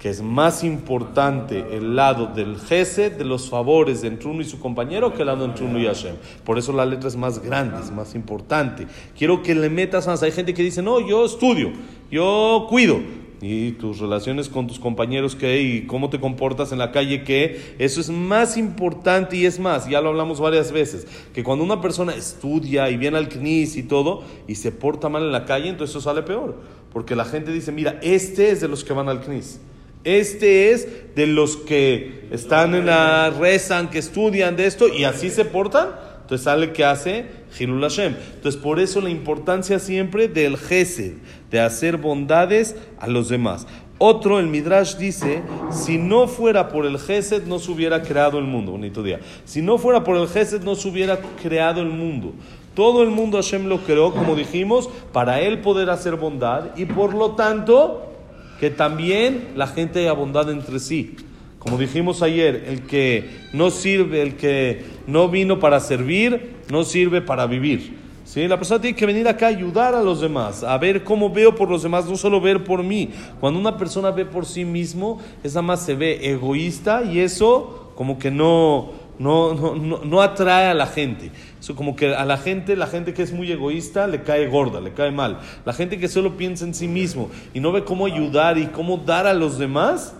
Que 0.00 0.08
es 0.08 0.20
más 0.22 0.64
importante 0.64 1.76
el 1.76 1.94
lado 1.94 2.26
del 2.26 2.58
Gesed, 2.58 3.12
de 3.12 3.24
los 3.24 3.50
favores 3.50 4.02
entre 4.02 4.28
uno 4.28 4.40
y 4.40 4.44
su 4.44 4.58
compañero, 4.58 5.12
que 5.12 5.20
el 5.20 5.26
lado 5.26 5.44
entre 5.44 5.64
uno 5.64 5.78
y 5.78 5.84
Hashem. 5.84 6.16
Por 6.44 6.58
eso 6.58 6.72
la 6.72 6.86
letra 6.86 7.08
es 7.08 7.16
más 7.16 7.40
grande, 7.40 7.80
es 7.80 7.90
más 7.90 8.14
importante. 8.14 8.86
Quiero 9.16 9.42
que 9.42 9.54
le 9.54 9.68
metas 9.70 10.06
más. 10.06 10.22
Hay 10.22 10.32
gente 10.32 10.54
que 10.54 10.62
dice, 10.62 10.82
no, 10.82 11.06
yo 11.06 11.24
estudio, 11.24 11.70
yo 12.10 12.66
cuido. 12.68 13.21
Y 13.42 13.72
tus 13.72 13.98
relaciones 13.98 14.48
con 14.48 14.68
tus 14.68 14.78
compañeros, 14.78 15.34
¿qué? 15.34 15.60
Y 15.60 15.86
cómo 15.86 16.08
te 16.10 16.20
comportas 16.20 16.70
en 16.70 16.78
la 16.78 16.92
calle, 16.92 17.24
¿qué? 17.24 17.74
Eso 17.80 18.00
es 18.00 18.08
más 18.08 18.56
importante 18.56 19.36
y 19.36 19.46
es 19.46 19.58
más, 19.58 19.88
ya 19.88 20.00
lo 20.00 20.10
hablamos 20.10 20.38
varias 20.38 20.70
veces, 20.70 21.08
que 21.34 21.42
cuando 21.42 21.64
una 21.64 21.80
persona 21.80 22.14
estudia 22.14 22.88
y 22.88 22.96
viene 22.96 23.18
al 23.18 23.28
CNIS 23.28 23.76
y 23.76 23.82
todo, 23.82 24.22
y 24.46 24.54
se 24.54 24.70
porta 24.70 25.08
mal 25.08 25.24
en 25.24 25.32
la 25.32 25.44
calle, 25.44 25.68
entonces 25.68 25.90
eso 25.96 26.00
sale 26.00 26.22
peor. 26.22 26.54
Porque 26.92 27.16
la 27.16 27.24
gente 27.24 27.50
dice, 27.50 27.72
mira, 27.72 27.98
este 28.00 28.52
es 28.52 28.60
de 28.60 28.68
los 28.68 28.84
que 28.84 28.92
van 28.92 29.08
al 29.08 29.20
CNIS. 29.20 29.58
Este 30.04 30.70
es 30.70 31.14
de 31.16 31.26
los 31.26 31.56
que 31.56 32.28
están 32.30 32.76
en 32.76 32.86
la 32.86 33.30
rezan, 33.30 33.90
que 33.90 33.98
estudian 33.98 34.54
de 34.56 34.66
esto 34.66 34.86
y 34.86 35.02
así 35.02 35.30
se 35.30 35.44
portan. 35.44 35.88
Entonces 36.22 36.44
sale 36.44 36.72
que 36.72 36.84
hace 36.84 37.26
Hilul 37.58 37.82
Hashem. 37.82 38.14
Entonces 38.34 38.60
por 38.60 38.80
eso 38.80 39.00
la 39.00 39.10
importancia 39.10 39.78
siempre 39.78 40.28
del 40.28 40.56
Gesed, 40.56 41.14
de 41.50 41.60
hacer 41.60 41.98
bondades 41.98 42.76
a 42.98 43.06
los 43.06 43.28
demás. 43.28 43.66
Otro, 43.98 44.40
el 44.40 44.48
Midrash 44.48 44.96
dice, 44.96 45.42
si 45.70 45.96
no 45.96 46.26
fuera 46.26 46.68
por 46.70 46.86
el 46.86 46.98
Gesed 46.98 47.44
no 47.44 47.60
se 47.60 47.70
hubiera 47.70 48.02
creado 48.02 48.38
el 48.38 48.44
mundo. 48.44 48.72
Bonito 48.72 49.02
día. 49.02 49.20
Si 49.44 49.62
no 49.62 49.78
fuera 49.78 50.02
por 50.02 50.16
el 50.16 50.26
Gesed 50.26 50.62
no 50.64 50.74
se 50.74 50.88
hubiera 50.88 51.20
creado 51.40 51.82
el 51.82 51.88
mundo. 51.88 52.32
Todo 52.74 53.02
el 53.02 53.10
mundo 53.10 53.36
Hashem 53.36 53.66
lo 53.66 53.78
creó, 53.78 54.12
como 54.12 54.34
dijimos, 54.34 54.88
para 55.12 55.40
él 55.40 55.60
poder 55.60 55.90
hacer 55.90 56.16
bondad 56.16 56.76
y 56.76 56.86
por 56.86 57.14
lo 57.14 57.32
tanto 57.32 58.12
que 58.58 58.70
también 58.70 59.50
la 59.56 59.66
gente 59.66 60.00
haya 60.00 60.12
bondad 60.14 60.50
entre 60.50 60.78
sí. 60.78 61.16
Como 61.58 61.78
dijimos 61.78 62.22
ayer, 62.22 62.64
el 62.66 62.82
que 62.82 63.30
no 63.52 63.70
sirve, 63.70 64.22
el 64.22 64.34
que 64.34 64.84
no 65.06 65.28
vino 65.28 65.58
para 65.58 65.80
servir, 65.80 66.56
no 66.70 66.84
sirve 66.84 67.20
para 67.20 67.46
vivir. 67.46 68.00
¿Sí? 68.24 68.46
La 68.46 68.56
persona 68.56 68.80
tiene 68.80 68.96
que 68.96 69.04
venir 69.04 69.26
acá 69.28 69.46
a 69.46 69.48
ayudar 69.50 69.94
a 69.94 70.02
los 70.02 70.20
demás, 70.20 70.62
a 70.62 70.78
ver 70.78 71.04
cómo 71.04 71.28
veo 71.28 71.54
por 71.54 71.68
los 71.68 71.82
demás, 71.82 72.06
no 72.06 72.16
solo 72.16 72.40
ver 72.40 72.64
por 72.64 72.82
mí. 72.82 73.10
Cuando 73.40 73.58
una 73.58 73.76
persona 73.76 74.10
ve 74.10 74.24
por 74.24 74.46
sí 74.46 74.64
mismo, 74.64 75.20
esa 75.42 75.60
más 75.60 75.84
se 75.84 75.94
ve 75.94 76.30
egoísta 76.30 77.02
y 77.02 77.18
eso 77.18 77.92
como 77.94 78.18
que 78.18 78.30
no, 78.30 78.92
no, 79.18 79.54
no, 79.54 79.74
no, 79.74 80.00
no 80.04 80.22
atrae 80.22 80.68
a 80.68 80.74
la 80.74 80.86
gente. 80.86 81.30
Eso 81.60 81.76
como 81.76 81.94
que 81.94 82.14
a 82.14 82.24
la 82.24 82.38
gente, 82.38 82.76
la 82.76 82.86
gente 82.86 83.12
que 83.12 83.22
es 83.22 83.32
muy 83.32 83.50
egoísta, 83.52 84.06
le 84.06 84.22
cae 84.22 84.48
gorda, 84.48 84.80
le 84.80 84.92
cae 84.92 85.10
mal. 85.10 85.40
La 85.64 85.72
gente 85.72 85.98
que 85.98 86.08
solo 86.08 86.36
piensa 86.36 86.64
en 86.64 86.74
sí 86.74 86.88
mismo 86.88 87.30
y 87.52 87.60
no 87.60 87.72
ve 87.72 87.84
cómo 87.84 88.06
ayudar 88.06 88.58
y 88.58 88.66
cómo 88.66 88.98
dar 88.98 89.26
a 89.26 89.34
los 89.34 89.58
demás, 89.58 90.14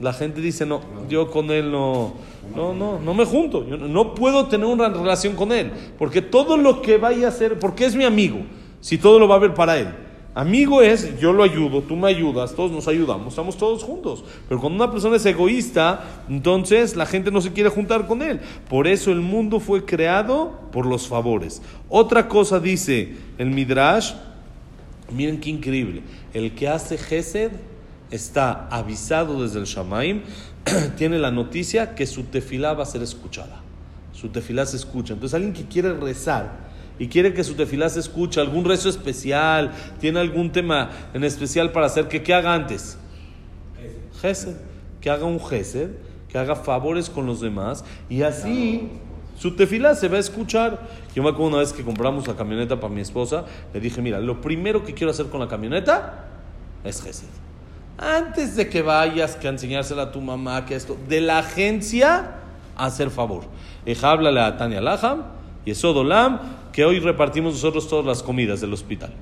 la 0.00 0.12
gente 0.12 0.40
dice, 0.40 0.66
no, 0.66 0.80
yo 1.08 1.30
con 1.30 1.50
él 1.50 1.70
no, 1.72 2.14
no, 2.54 2.74
no, 2.74 3.00
no 3.00 3.14
me 3.14 3.24
junto, 3.24 3.66
yo 3.66 3.76
no- 3.76 4.14
puedo 4.14 4.46
tener 4.46 4.66
una 4.66 4.88
relación 4.88 5.34
con 5.34 5.52
él, 5.52 5.70
porque 5.98 6.20
todo 6.22 6.56
lo 6.56 6.82
que 6.82 6.98
vaya 6.98 7.26
a 7.26 7.30
hacer, 7.30 7.58
porque 7.58 7.86
es 7.86 7.94
mi 7.94 8.04
amigo, 8.04 8.38
si 8.80 8.98
todo 8.98 9.18
lo 9.18 9.26
va 9.28 9.36
a 9.36 9.40
ver 9.40 9.54
para 9.54 9.78
él. 9.78 9.88
Amigo 10.34 10.82
es, 10.82 11.18
yo 11.18 11.32
lo 11.32 11.42
ayudo, 11.44 11.80
tú 11.80 11.96
me 11.96 12.08
ayudas, 12.08 12.54
todos 12.54 12.70
nos 12.70 12.86
ayudamos, 12.88 13.28
estamos 13.28 13.56
todos 13.56 13.82
juntos. 13.82 14.22
Pero 14.50 14.60
cuando 14.60 14.84
una 14.84 14.92
persona 14.92 15.16
es 15.16 15.24
egoísta, 15.24 16.04
entonces 16.28 16.94
la 16.94 17.06
gente 17.06 17.30
no 17.30 17.40
se 17.40 17.54
quiere 17.54 17.70
juntar 17.70 18.06
con 18.06 18.20
él. 18.20 18.40
Por 18.68 18.86
eso 18.86 19.10
el 19.12 19.22
mundo 19.22 19.60
fue 19.60 19.86
creado 19.86 20.60
por 20.72 20.84
los 20.84 21.08
favores. 21.08 21.62
Otra 21.88 22.28
cosa 22.28 22.60
dice 22.60 23.14
el 23.38 23.46
Midrash, 23.50 24.12
Miren 25.10 25.38
qué 25.40 25.50
increíble. 25.50 26.02
El 26.34 26.52
que 26.54 26.68
hace 26.68 26.98
Gesed 26.98 27.52
está 28.10 28.68
avisado 28.68 29.42
desde 29.42 29.58
el 29.58 29.64
Shamaim, 29.64 30.22
tiene 30.96 31.18
la 31.18 31.30
noticia 31.30 31.94
que 31.94 32.06
su 32.06 32.24
tefilá 32.24 32.74
va 32.74 32.82
a 32.82 32.86
ser 32.86 33.02
escuchada. 33.02 33.60
Su 34.12 34.28
tefilá 34.28 34.64
se 34.66 34.76
escucha. 34.76 35.12
Entonces 35.14 35.34
alguien 35.34 35.52
que 35.52 35.64
quiere 35.64 35.92
rezar 35.92 36.66
y 36.98 37.08
quiere 37.08 37.34
que 37.34 37.44
su 37.44 37.54
tefilá 37.54 37.88
se 37.88 38.00
escuche, 38.00 38.40
algún 38.40 38.64
rezo 38.64 38.88
especial, 38.88 39.72
tiene 40.00 40.20
algún 40.20 40.50
tema 40.50 40.90
en 41.12 41.24
especial 41.24 41.72
para 41.72 41.86
hacer, 41.86 42.08
que 42.08 42.22
¿qué 42.22 42.32
haga 42.32 42.54
antes? 42.54 42.98
Gesed. 44.20 44.56
Que 45.00 45.10
haga 45.10 45.24
un 45.24 45.38
Gesed, 45.38 45.90
que 46.28 46.38
haga 46.38 46.56
favores 46.56 47.10
con 47.10 47.26
los 47.26 47.40
demás 47.40 47.84
y 48.08 48.22
así 48.22 48.90
su 49.36 49.54
tefilá 49.54 49.94
se 49.94 50.08
va 50.08 50.16
a 50.16 50.20
escuchar. 50.20 50.88
Yo 51.14 51.22
me 51.22 51.28
acuerdo 51.28 51.48
una 51.48 51.58
vez 51.58 51.72
que 51.72 51.84
compramos 51.84 52.26
la 52.26 52.34
camioneta 52.34 52.80
para 52.80 52.92
mi 52.92 53.02
esposa, 53.02 53.44
le 53.72 53.80
dije, 53.80 54.00
mira, 54.00 54.18
lo 54.18 54.40
primero 54.40 54.84
que 54.84 54.94
quiero 54.94 55.10
hacer 55.10 55.26
con 55.26 55.40
la 55.40 55.48
camioneta 55.48 56.24
es 56.82 57.02
Gesed. 57.02 57.28
Antes 57.98 58.56
de 58.56 58.68
que 58.68 58.82
vayas, 58.82 59.36
que 59.36 59.48
a 59.48 59.50
enseñársela 59.50 60.02
a 60.02 60.12
tu 60.12 60.20
mamá, 60.20 60.66
que 60.66 60.74
esto, 60.74 60.96
de 61.08 61.20
la 61.20 61.38
agencia, 61.38 62.36
hacer 62.76 63.10
favor. 63.10 63.44
Eja, 63.86 64.10
háblale 64.10 64.40
a 64.40 64.56
Tania 64.56 64.80
Laham 64.80 65.24
y 65.64 65.70
Esodolam, 65.70 66.40
que 66.72 66.84
hoy 66.84 67.00
repartimos 67.00 67.54
nosotros 67.54 67.88
todas 67.88 68.04
las 68.04 68.22
comidas 68.22 68.60
del 68.60 68.72
hospital. 68.72 69.12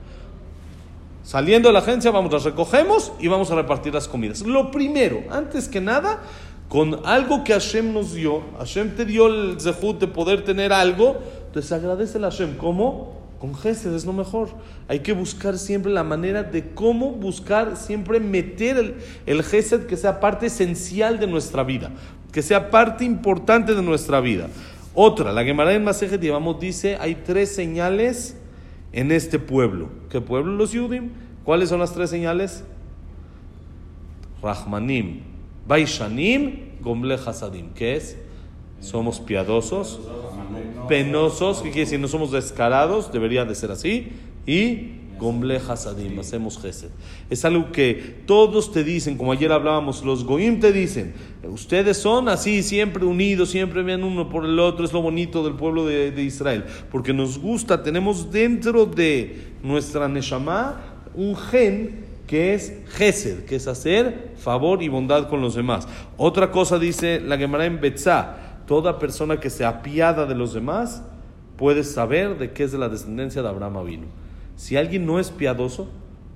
Saliendo 1.22 1.68
de 1.68 1.72
la 1.72 1.78
agencia, 1.78 2.10
vamos, 2.10 2.32
las 2.32 2.44
recogemos 2.44 3.12
y 3.18 3.28
vamos 3.28 3.50
a 3.50 3.54
repartir 3.54 3.94
las 3.94 4.08
comidas. 4.08 4.42
Lo 4.42 4.70
primero, 4.70 5.22
antes 5.30 5.68
que 5.68 5.80
nada, 5.80 6.22
con 6.68 7.00
algo 7.06 7.44
que 7.44 7.52
Hashem 7.52 7.94
nos 7.94 8.12
dio, 8.12 8.42
Hashem 8.58 8.96
te 8.96 9.04
dio 9.04 9.28
el 9.28 9.60
zehut 9.60 10.00
de 10.00 10.08
poder 10.08 10.44
tener 10.44 10.72
algo, 10.72 11.16
entonces 11.46 11.70
agradece 11.72 12.18
a 12.18 12.22
Hashem. 12.22 12.56
¿Cómo? 12.56 13.23
Con 13.44 13.54
Gesed 13.54 13.92
es 13.92 14.06
lo 14.06 14.14
mejor. 14.14 14.48
Hay 14.88 15.00
que 15.00 15.12
buscar 15.12 15.58
siempre 15.58 15.92
la 15.92 16.02
manera 16.02 16.44
de 16.44 16.70
cómo 16.70 17.10
buscar 17.10 17.76
siempre 17.76 18.18
meter 18.18 18.78
el, 18.78 18.94
el 19.26 19.42
Gesed 19.42 19.84
que 19.84 19.98
sea 19.98 20.18
parte 20.18 20.46
esencial 20.46 21.20
de 21.20 21.26
nuestra 21.26 21.62
vida, 21.62 21.90
que 22.32 22.40
sea 22.40 22.70
parte 22.70 23.04
importante 23.04 23.74
de 23.74 23.82
nuestra 23.82 24.22
vida. 24.22 24.48
Otra, 24.94 25.30
la 25.30 25.44
Gemara 25.44 25.74
en 25.74 25.84
Masejet 25.84 26.22
llevamos 26.22 26.58
dice, 26.58 26.96
hay 26.98 27.16
tres 27.16 27.54
señales 27.54 28.34
en 28.92 29.12
este 29.12 29.38
pueblo. 29.38 29.90
¿Qué 30.08 30.22
pueblo? 30.22 30.54
Los 30.54 30.72
Yudim. 30.72 31.10
¿Cuáles 31.44 31.68
son 31.68 31.80
las 31.80 31.92
tres 31.92 32.08
señales? 32.08 32.64
Rahmanim, 34.42 35.20
Baishanim, 35.68 36.80
Gomle 36.80 37.16
Hasadim. 37.16 37.74
¿Qué 37.74 37.96
es? 37.96 38.16
Somos 38.80 39.20
piadosos, 39.20 40.00
penosos, 40.88 41.58
¿qué 41.58 41.70
quiere 41.70 41.80
decir? 41.80 42.00
No 42.00 42.08
somos 42.08 42.32
descarados, 42.32 43.12
debería 43.12 43.44
de 43.44 43.54
ser 43.54 43.70
así. 43.70 44.08
Y 44.46 45.00
Gomble 45.18 45.56
Hasadim, 45.56 46.18
hacemos 46.18 46.60
Gesed. 46.60 46.90
Es 47.30 47.44
algo 47.44 47.70
que 47.72 48.22
todos 48.26 48.72
te 48.72 48.84
dicen, 48.84 49.16
como 49.16 49.32
ayer 49.32 49.52
hablábamos, 49.52 50.04
los 50.04 50.24
Goim 50.24 50.60
te 50.60 50.72
dicen, 50.72 51.14
ustedes 51.44 51.96
son 51.96 52.28
así, 52.28 52.62
siempre 52.62 53.04
unidos, 53.04 53.50
siempre 53.50 53.82
ven 53.82 54.02
uno 54.02 54.28
por 54.28 54.44
el 54.44 54.58
otro, 54.58 54.84
es 54.84 54.92
lo 54.92 55.02
bonito 55.02 55.44
del 55.44 55.54
pueblo 55.54 55.86
de, 55.86 56.10
de 56.10 56.22
Israel, 56.22 56.64
porque 56.90 57.12
nos 57.12 57.38
gusta, 57.38 57.82
tenemos 57.82 58.30
dentro 58.32 58.86
de 58.86 59.52
nuestra 59.62 60.08
Neshama 60.08 60.80
un 61.14 61.36
gen 61.36 62.04
que 62.26 62.54
es 62.54 62.72
Gesed, 62.88 63.44
que 63.44 63.56
es 63.56 63.66
hacer 63.66 64.32
favor 64.36 64.82
y 64.82 64.88
bondad 64.88 65.28
con 65.28 65.40
los 65.40 65.54
demás. 65.54 65.86
Otra 66.16 66.50
cosa 66.50 66.78
dice 66.78 67.20
la 67.20 67.36
Gemara 67.36 67.66
en 67.66 67.80
Betzá, 67.80 68.43
toda 68.66 68.98
persona 68.98 69.38
que 69.38 69.50
se 69.50 69.64
apiada 69.64 70.26
de 70.26 70.34
los 70.34 70.54
demás 70.54 71.02
puede 71.56 71.84
saber 71.84 72.38
de 72.38 72.52
qué 72.52 72.64
es 72.64 72.72
de 72.72 72.78
la 72.78 72.88
descendencia 72.88 73.42
de 73.42 73.48
Abraham 73.48 73.84
vino. 73.84 74.06
Si 74.56 74.76
alguien 74.76 75.06
no 75.06 75.18
es 75.18 75.30
piadoso, 75.30 75.88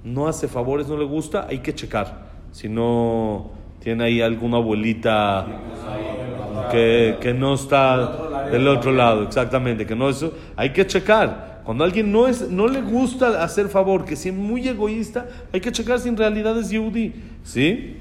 no 0.04 0.28
hace 0.28 0.48
favores, 0.48 0.88
no 0.88 0.96
le 0.96 1.04
gusta, 1.04 1.46
hay 1.48 1.58
que 1.58 1.74
checar. 1.74 2.28
Si 2.52 2.68
no 2.68 3.50
tiene 3.80 4.04
ahí 4.04 4.20
alguna 4.20 4.58
abuelita 4.58 5.46
que, 6.70 7.16
que 7.20 7.34
no 7.34 7.54
está 7.54 8.48
del 8.50 8.66
otro 8.68 8.92
lado, 8.92 9.22
exactamente, 9.22 9.86
que 9.86 9.94
no 9.94 10.08
eso, 10.08 10.32
hay 10.56 10.72
que 10.72 10.86
checar. 10.86 11.62
Cuando 11.64 11.84
alguien 11.84 12.10
no, 12.10 12.26
es, 12.26 12.48
no 12.50 12.66
le 12.66 12.80
gusta 12.80 13.42
hacer 13.42 13.68
favor, 13.68 14.04
que 14.04 14.14
es 14.14 14.32
muy 14.32 14.66
egoísta, 14.66 15.26
hay 15.52 15.60
que 15.60 15.70
checar 15.70 15.98
si 15.98 16.08
en 16.08 16.16
realidad 16.16 16.58
es 16.58 16.70
Yehudi. 16.70 17.12
¿Sí? 17.44 17.98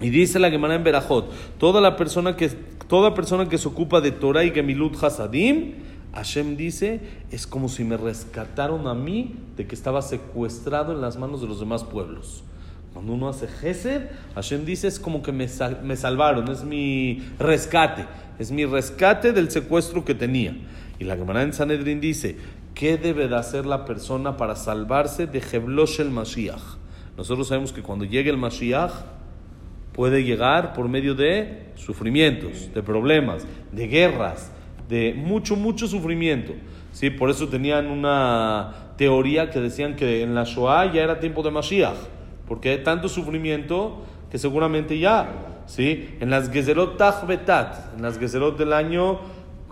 Y 0.00 0.10
dice 0.10 0.38
la 0.38 0.50
Gemara 0.50 0.74
en 0.74 0.84
Berajot, 0.84 1.30
toda 1.58 1.80
la 1.80 1.96
persona 1.96 2.36
que, 2.36 2.50
toda 2.90 3.14
persona 3.14 3.48
que 3.48 3.56
se 3.56 3.68
ocupa 3.68 4.00
de 4.00 4.10
Torah 4.10 4.42
y 4.42 4.50
Gemilut 4.50 5.00
Hasadim, 5.00 5.74
Hashem 6.12 6.56
dice, 6.56 7.00
es 7.30 7.46
como 7.46 7.68
si 7.68 7.84
me 7.84 7.96
rescataron 7.96 8.88
a 8.88 8.94
mí 8.94 9.36
de 9.56 9.68
que 9.68 9.76
estaba 9.76 10.02
secuestrado 10.02 10.92
en 10.92 11.00
las 11.00 11.16
manos 11.16 11.40
de 11.40 11.46
los 11.46 11.60
demás 11.60 11.84
pueblos. 11.84 12.42
Cuando 12.92 13.12
uno 13.12 13.28
hace 13.28 13.46
Gesed, 13.46 14.08
Hashem 14.34 14.64
dice, 14.64 14.88
es 14.88 14.98
como 14.98 15.22
que 15.22 15.30
me, 15.30 15.46
me 15.84 15.96
salvaron, 15.96 16.48
es 16.48 16.64
mi 16.64 17.22
rescate, 17.38 18.06
es 18.40 18.50
mi 18.50 18.66
rescate 18.66 19.30
del 19.30 19.52
secuestro 19.52 20.04
que 20.04 20.16
tenía. 20.16 20.56
Y 20.98 21.04
la 21.04 21.14
Gemara 21.14 21.44
en 21.44 21.52
Sanedrin 21.52 22.00
dice, 22.00 22.38
¿qué 22.74 22.98
debe 22.98 23.28
de 23.28 23.36
hacer 23.36 23.66
la 23.66 23.84
persona 23.84 24.36
para 24.36 24.56
salvarse 24.56 25.28
de 25.28 25.40
Jeblosh 25.40 26.00
el 26.00 26.10
Mashiach? 26.10 26.76
Nosotros 27.16 27.46
sabemos 27.46 27.72
que 27.72 27.82
cuando 27.82 28.04
llegue 28.04 28.30
el 28.30 28.36
Mashiach, 28.36 29.19
puede 29.92 30.24
llegar 30.24 30.72
por 30.72 30.88
medio 30.88 31.14
de 31.14 31.70
sufrimientos, 31.74 32.72
de 32.74 32.82
problemas, 32.82 33.46
de 33.72 33.88
guerras, 33.88 34.52
de 34.88 35.14
mucho, 35.14 35.56
mucho 35.56 35.86
sufrimiento. 35.86 36.54
¿Sí? 36.92 37.10
Por 37.10 37.30
eso 37.30 37.48
tenían 37.48 37.86
una 37.86 38.94
teoría 38.96 39.50
que 39.50 39.60
decían 39.60 39.96
que 39.96 40.22
en 40.22 40.34
la 40.34 40.44
Shoah 40.44 40.92
ya 40.92 41.02
era 41.02 41.20
tiempo 41.20 41.42
de 41.42 41.50
Mashiach, 41.50 41.96
porque 42.46 42.70
hay 42.70 42.82
tanto 42.82 43.08
sufrimiento 43.08 44.02
que 44.30 44.38
seguramente 44.38 44.98
ya, 44.98 45.62
¿sí? 45.66 46.16
En 46.20 46.30
las 46.30 46.50
Gezerot 46.50 46.98
Betat, 47.26 47.94
en 47.96 48.02
las 48.02 48.18
Gezerot 48.18 48.58
del 48.58 48.72
año 48.72 49.20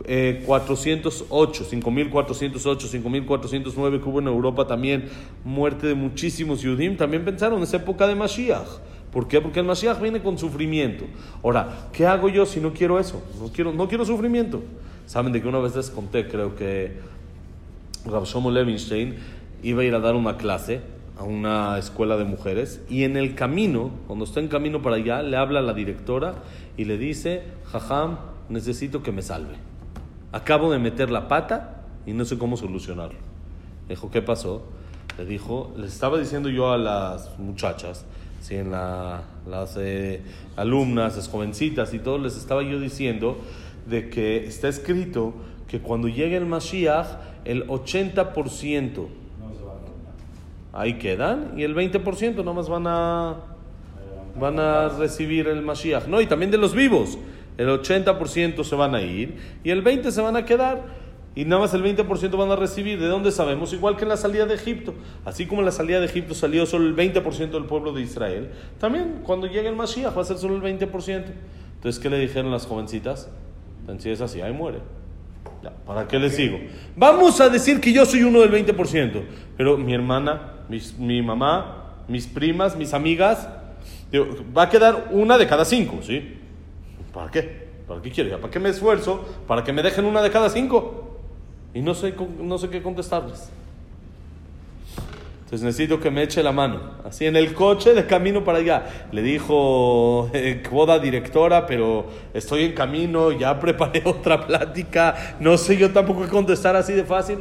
eh, 0.05 0.43
408, 0.47 1.65
5408, 1.65 2.89
5409 2.89 4.01
que 4.01 4.09
hubo 4.09 4.21
en 4.21 4.29
Europa 4.29 4.67
también, 4.67 5.09
muerte 5.45 5.89
de 5.89 5.95
muchísimos 5.95 6.63
Yudim, 6.63 6.97
también 6.97 7.25
pensaron 7.25 7.59
en 7.59 7.65
esa 7.65 7.79
época 7.79 8.07
de 8.07 8.15
Mashiach. 8.15 8.69
¿Por 9.13 9.27
qué? 9.29 9.41
Porque 9.41 9.61
el 9.61 9.67
Mashiach 9.67 10.01
viene 10.01 10.23
con 10.23 10.39
sufrimiento. 10.39 11.05
Ahora, 11.43 11.89
¿qué 11.93 12.07
hago 12.07 12.29
yo 12.29 12.45
si 12.45 12.61
no 12.61 12.73
quiero 12.73 12.99
eso? 12.99 13.23
No 13.41 13.49
quiero, 13.49 13.73
no 13.73 13.89
quiero 13.89 14.05
sufrimiento. 14.05 14.63
Saben 15.07 15.33
de 15.33 15.41
que 15.41 15.49
una 15.49 15.59
vez 15.59 15.75
les 15.75 15.91
conté, 15.91 16.29
creo 16.29 16.55
que 16.55 16.99
Rav 18.05 18.25
Shlomo 18.25 18.51
Levinstein 18.51 19.17
iba 19.63 19.83
a 19.83 19.85
ir 19.85 19.95
a 19.95 20.01
dar 20.01 20.15
una 20.15 20.37
clase 20.37 20.81
a 21.19 21.25
una 21.25 21.79
escuela 21.79 22.17
de 22.17 22.25
mujeres 22.25 22.81
y 22.89 23.03
en 23.03 23.17
el 23.17 23.35
camino, 23.35 23.91
cuando 24.07 24.25
está 24.25 24.41
en 24.41 24.49
camino 24.49 24.83
para 24.83 24.97
allá, 24.97 25.23
le 25.23 25.37
habla 25.37 25.59
a 25.59 25.63
la 25.63 25.75
directora 25.75 26.35
y 26.77 26.85
le 26.85 26.97
dice, 26.97 27.43
Jajam, 27.73 28.19
necesito 28.49 29.03
que 29.03 29.11
me 29.11 29.23
salve. 29.23 29.57
Acabo 30.31 30.71
de 30.71 30.79
meter 30.79 31.11
la 31.11 31.27
pata 31.27 31.83
y 32.07 32.13
no 32.13 32.25
sé 32.25 32.39
cómo 32.39 32.57
solucionarlo. 32.57 33.19
Le 33.89 33.95
dijo, 33.95 34.11
¿qué 34.11 34.23
pasó? 34.23 34.63
Le 35.19 35.25
dijo, 35.25 35.73
les 35.77 35.93
estaba 35.93 36.19
diciendo 36.19 36.49
yo 36.51 36.71
a 36.71 36.79
las 36.79 37.37
muchachas, 37.39 38.05
¿sí? 38.41 38.57
en 38.57 38.71
la, 38.71 39.23
las 39.49 39.77
eh, 39.79 40.23
alumnas, 40.57 41.17
las 41.17 41.29
jovencitas 41.29 41.95
y 41.95 41.99
todo, 41.99 42.19
les 42.19 42.37
estaba 42.37 42.63
yo 42.63 42.81
diciendo 42.81 43.39
de 43.87 44.11
que 44.11 44.47
está 44.47 44.69
escrito 44.69 45.35
que 45.69 45.81
cuando 45.81 46.09
llegue 46.09 46.37
el 46.37 46.47
Mashiach, 46.47 47.07
el 47.45 47.67
80% 47.67 49.07
ahí 50.73 50.95
quedan 50.95 51.55
y 51.57 51.63
el 51.63 51.75
20% 51.75 52.45
nomás 52.45 52.69
van 52.69 52.87
a, 52.87 53.37
van 54.39 54.59
a 54.59 54.89
recibir 54.89 55.49
el 55.49 55.63
Mashiach. 55.63 56.07
No, 56.07 56.21
y 56.21 56.27
también 56.27 56.51
de 56.51 56.59
los 56.59 56.75
vivos. 56.75 57.19
El 57.57 57.69
80% 57.69 58.63
se 58.63 58.75
van 58.77 58.95
a 58.95 59.03
ir 59.03 59.37
y 59.65 59.71
el 59.71 59.83
20% 59.83 60.11
se 60.11 60.21
van 60.21 60.37
a 60.37 60.45
quedar. 60.45 61.08
Y 61.39 61.45
nada 61.45 61.63
más 61.63 61.73
el 61.73 61.85
20% 61.85 62.37
van 62.37 62.51
a 62.51 62.57
recibir. 62.57 62.99
¿De 62.99 63.07
dónde 63.07 63.31
sabemos? 63.31 63.73
Igual 63.73 63.97
que 63.97 64.03
en 64.03 64.09
la 64.09 64.17
salida 64.17 64.45
de 64.45 64.57
Egipto. 64.57 64.95
Así 65.25 65.47
como 65.47 65.61
en 65.61 65.67
la 65.67 65.71
salida 65.71 66.01
de 66.01 66.07
Egipto 66.07 66.35
salió 66.35 66.67
solo 66.67 66.87
el 66.87 66.97
20% 66.97 67.51
del 67.51 67.65
pueblo 67.67 67.93
de 67.93 68.03
Israel, 68.03 68.51
también 68.81 69.21
cuando 69.23 69.47
llegue 69.47 69.69
el 69.69 69.77
Mashiach 69.77 70.19
va 70.19 70.23
a 70.23 70.25
ser 70.25 70.37
solo 70.37 70.57
el 70.57 70.63
20%. 70.63 71.27
Entonces, 71.77 72.03
¿qué 72.03 72.11
le 72.11 72.19
dijeron 72.19 72.51
las 72.51 72.67
jovencitas? 72.67 73.31
Si 73.99 74.11
es 74.11 74.21
así, 74.21 74.41
ahí 74.41 74.53
muere. 74.53 74.79
Ya, 75.63 75.71
¿Para 75.87 76.09
qué 76.09 76.19
les 76.19 76.37
digo? 76.37 76.59
Vamos 76.97 77.41
a 77.41 77.49
decir 77.49 77.81
que 77.81 77.93
yo 77.93 78.05
soy 78.05 78.25
uno 78.25 78.41
del 78.41 78.51
20%, 78.51 79.23
pero 79.57 79.79
mi 79.79 79.95
hermana, 79.95 80.55
mis, 80.69 80.99
mi 80.99 81.23
mamá, 81.23 81.99
mis 82.09 82.27
primas, 82.27 82.75
mis 82.77 82.93
amigas, 82.93 83.49
digo, 84.11 84.27
va 84.57 84.65
a 84.65 84.69
quedar 84.69 85.07
una 85.13 85.39
de 85.39 85.47
cada 85.47 85.65
cinco, 85.65 86.01
¿sí? 86.03 86.37
¿Para 87.15 87.31
qué? 87.31 87.69
¿Para 87.87 88.03
qué 88.03 88.11
quiero? 88.11 88.41
¿Para 88.41 88.51
qué 88.51 88.59
me 88.59 88.71
esfuerzo? 88.71 89.25
¿Para 89.47 89.63
que 89.63 89.73
me 89.73 89.85
dejen 89.85 90.05
una 90.05 90.21
de 90.21 90.33
cada 90.33 90.51
cinco? 90.51 91.08
Y 91.75 91.81
no 91.81 91.95
sé, 91.95 92.15
no 92.41 92.59
sé 92.59 92.69
qué 92.71 92.83
contestarles. 92.83 93.51
Entonces 95.49 95.65
necesito 95.65 95.99
que 95.99 96.11
me 96.11 96.23
eche 96.23 96.43
la 96.43 96.53
mano. 96.53 96.79
Así 97.07 97.25
en 97.25 97.35
el 97.35 97.55
coche 97.55 97.95
de 97.95 98.07
camino 98.07 98.45
para 98.45 98.59
allá. 98.59 99.07
Le 99.13 99.23
dijo, 99.23 100.29
eh, 100.35 100.63
boda 100.71 100.99
directora, 100.99 101.67
pero 101.67 102.07
estoy 102.35 102.65
en 102.65 102.73
camino, 102.73 103.33
ya 103.33 103.59
preparé 103.59 104.03
otra 104.05 104.47
plática. 104.47 105.37
No 105.41 105.57
sé 105.57 105.79
yo 105.79 105.91
tampoco 105.91 106.25
qué 106.25 106.29
contestar 106.29 106.77
así 106.77 106.93
de 106.93 107.05
fácil. 107.05 107.39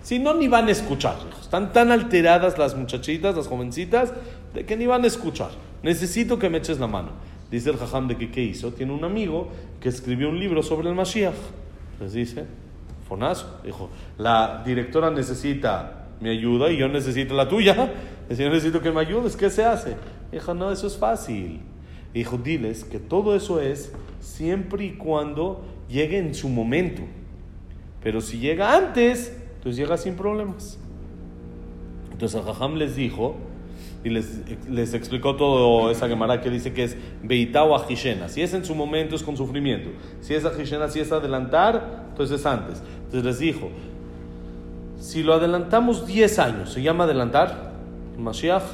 Si 0.00 0.20
no, 0.20 0.32
ni 0.32 0.46
van 0.46 0.68
a 0.68 0.70
escuchar. 0.70 1.16
Están 1.40 1.72
tan 1.72 1.90
alteradas 1.90 2.56
las 2.56 2.76
muchachitas, 2.76 3.34
las 3.34 3.48
jovencitas, 3.48 4.12
de 4.54 4.64
que 4.64 4.76
ni 4.76 4.86
van 4.86 5.02
a 5.02 5.08
escuchar. 5.08 5.50
Necesito 5.82 6.38
que 6.38 6.48
me 6.48 6.58
eches 6.58 6.78
la 6.78 6.86
mano. 6.86 7.08
Dice 7.50 7.70
el 7.70 7.78
jajam 7.78 8.06
de 8.06 8.16
que 8.16 8.30
qué 8.30 8.44
hizo. 8.44 8.72
Tiene 8.72 8.92
un 8.92 9.02
amigo 9.02 9.48
que 9.80 9.88
escribió 9.88 10.28
un 10.28 10.38
libro 10.38 10.62
sobre 10.62 10.88
el 10.88 10.94
Mashiach. 10.94 11.34
Les 12.00 12.12
dice, 12.12 12.44
Fonazo. 13.08 13.60
Dijo, 13.64 13.90
la 14.18 14.62
directora 14.64 15.10
necesita 15.10 16.06
mi 16.20 16.28
ayuda 16.28 16.70
y 16.70 16.76
yo 16.76 16.88
necesito 16.88 17.34
la 17.34 17.48
tuya. 17.48 17.92
Dice, 18.28 18.44
yo 18.44 18.50
necesito 18.50 18.80
que 18.80 18.90
me 18.90 19.00
ayudes. 19.00 19.36
¿Qué 19.36 19.50
se 19.50 19.64
hace? 19.64 19.96
Dijo, 20.30 20.54
no, 20.54 20.70
eso 20.70 20.86
es 20.86 20.96
fácil. 20.96 21.60
Dijo, 22.12 22.36
diles 22.38 22.84
que 22.84 22.98
todo 22.98 23.34
eso 23.34 23.60
es 23.60 23.92
siempre 24.20 24.84
y 24.84 24.92
cuando 24.92 25.64
llegue 25.88 26.18
en 26.18 26.34
su 26.34 26.48
momento. 26.48 27.02
Pero 28.02 28.20
si 28.20 28.38
llega 28.38 28.76
antes, 28.76 29.36
entonces 29.56 29.76
llega 29.76 29.96
sin 29.96 30.14
problemas. 30.14 30.78
Entonces 32.12 32.40
el 32.40 32.46
Jajam 32.46 32.74
les 32.74 32.96
dijo 32.96 33.36
y 34.08 34.70
les, 34.70 34.94
explicó 34.94 35.36
todo 35.36 35.90
esa 35.90 36.08
Gemara 36.08 36.40
que 36.40 36.50
dice 36.50 36.72
que 36.72 36.84
es 36.84 36.96
Beitá 37.22 37.64
o 37.64 37.76
Ajishena. 37.76 38.28
Si 38.28 38.42
es 38.42 38.54
en 38.54 38.64
su 38.64 38.74
momento 38.74 39.14
es 39.14 39.22
con 39.22 39.36
sufrimiento. 39.36 39.90
Si 40.20 40.34
es 40.34 40.44
Ajishena, 40.44 40.88
si 40.88 41.00
es 41.00 41.12
adelantar, 41.12 42.06
entonces 42.10 42.40
es 42.40 42.46
antes. 42.46 42.82
Entonces 43.04 43.24
les 43.24 43.38
dijo, 43.38 43.70
si 45.00 45.22
lo 45.22 45.34
adelantamos 45.34 46.06
10 46.06 46.38
años, 46.38 46.72
¿se 46.72 46.82
llama 46.82 47.04
adelantar? 47.04 47.72
Mashiach. 48.18 48.64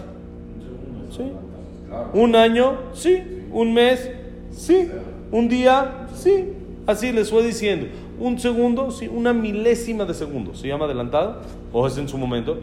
Un 2.12 2.34
año, 2.34 2.78
sí. 2.92 3.22
Un 3.52 3.74
mes, 3.74 4.10
sí. 4.50 4.88
Un 5.30 5.48
día, 5.48 6.06
sí. 6.14 6.52
Así 6.86 7.12
les 7.12 7.30
fue 7.30 7.44
diciendo. 7.44 7.86
Un 8.18 8.38
segundo, 8.38 8.90
sí. 8.90 9.08
Una 9.08 9.32
milésima 9.32 10.04
de 10.04 10.14
segundo. 10.14 10.54
¿Se 10.54 10.66
llama 10.66 10.86
adelantado? 10.86 11.40
¿O 11.72 11.86
es 11.86 11.98
en 11.98 12.08
su 12.08 12.18
momento? 12.18 12.58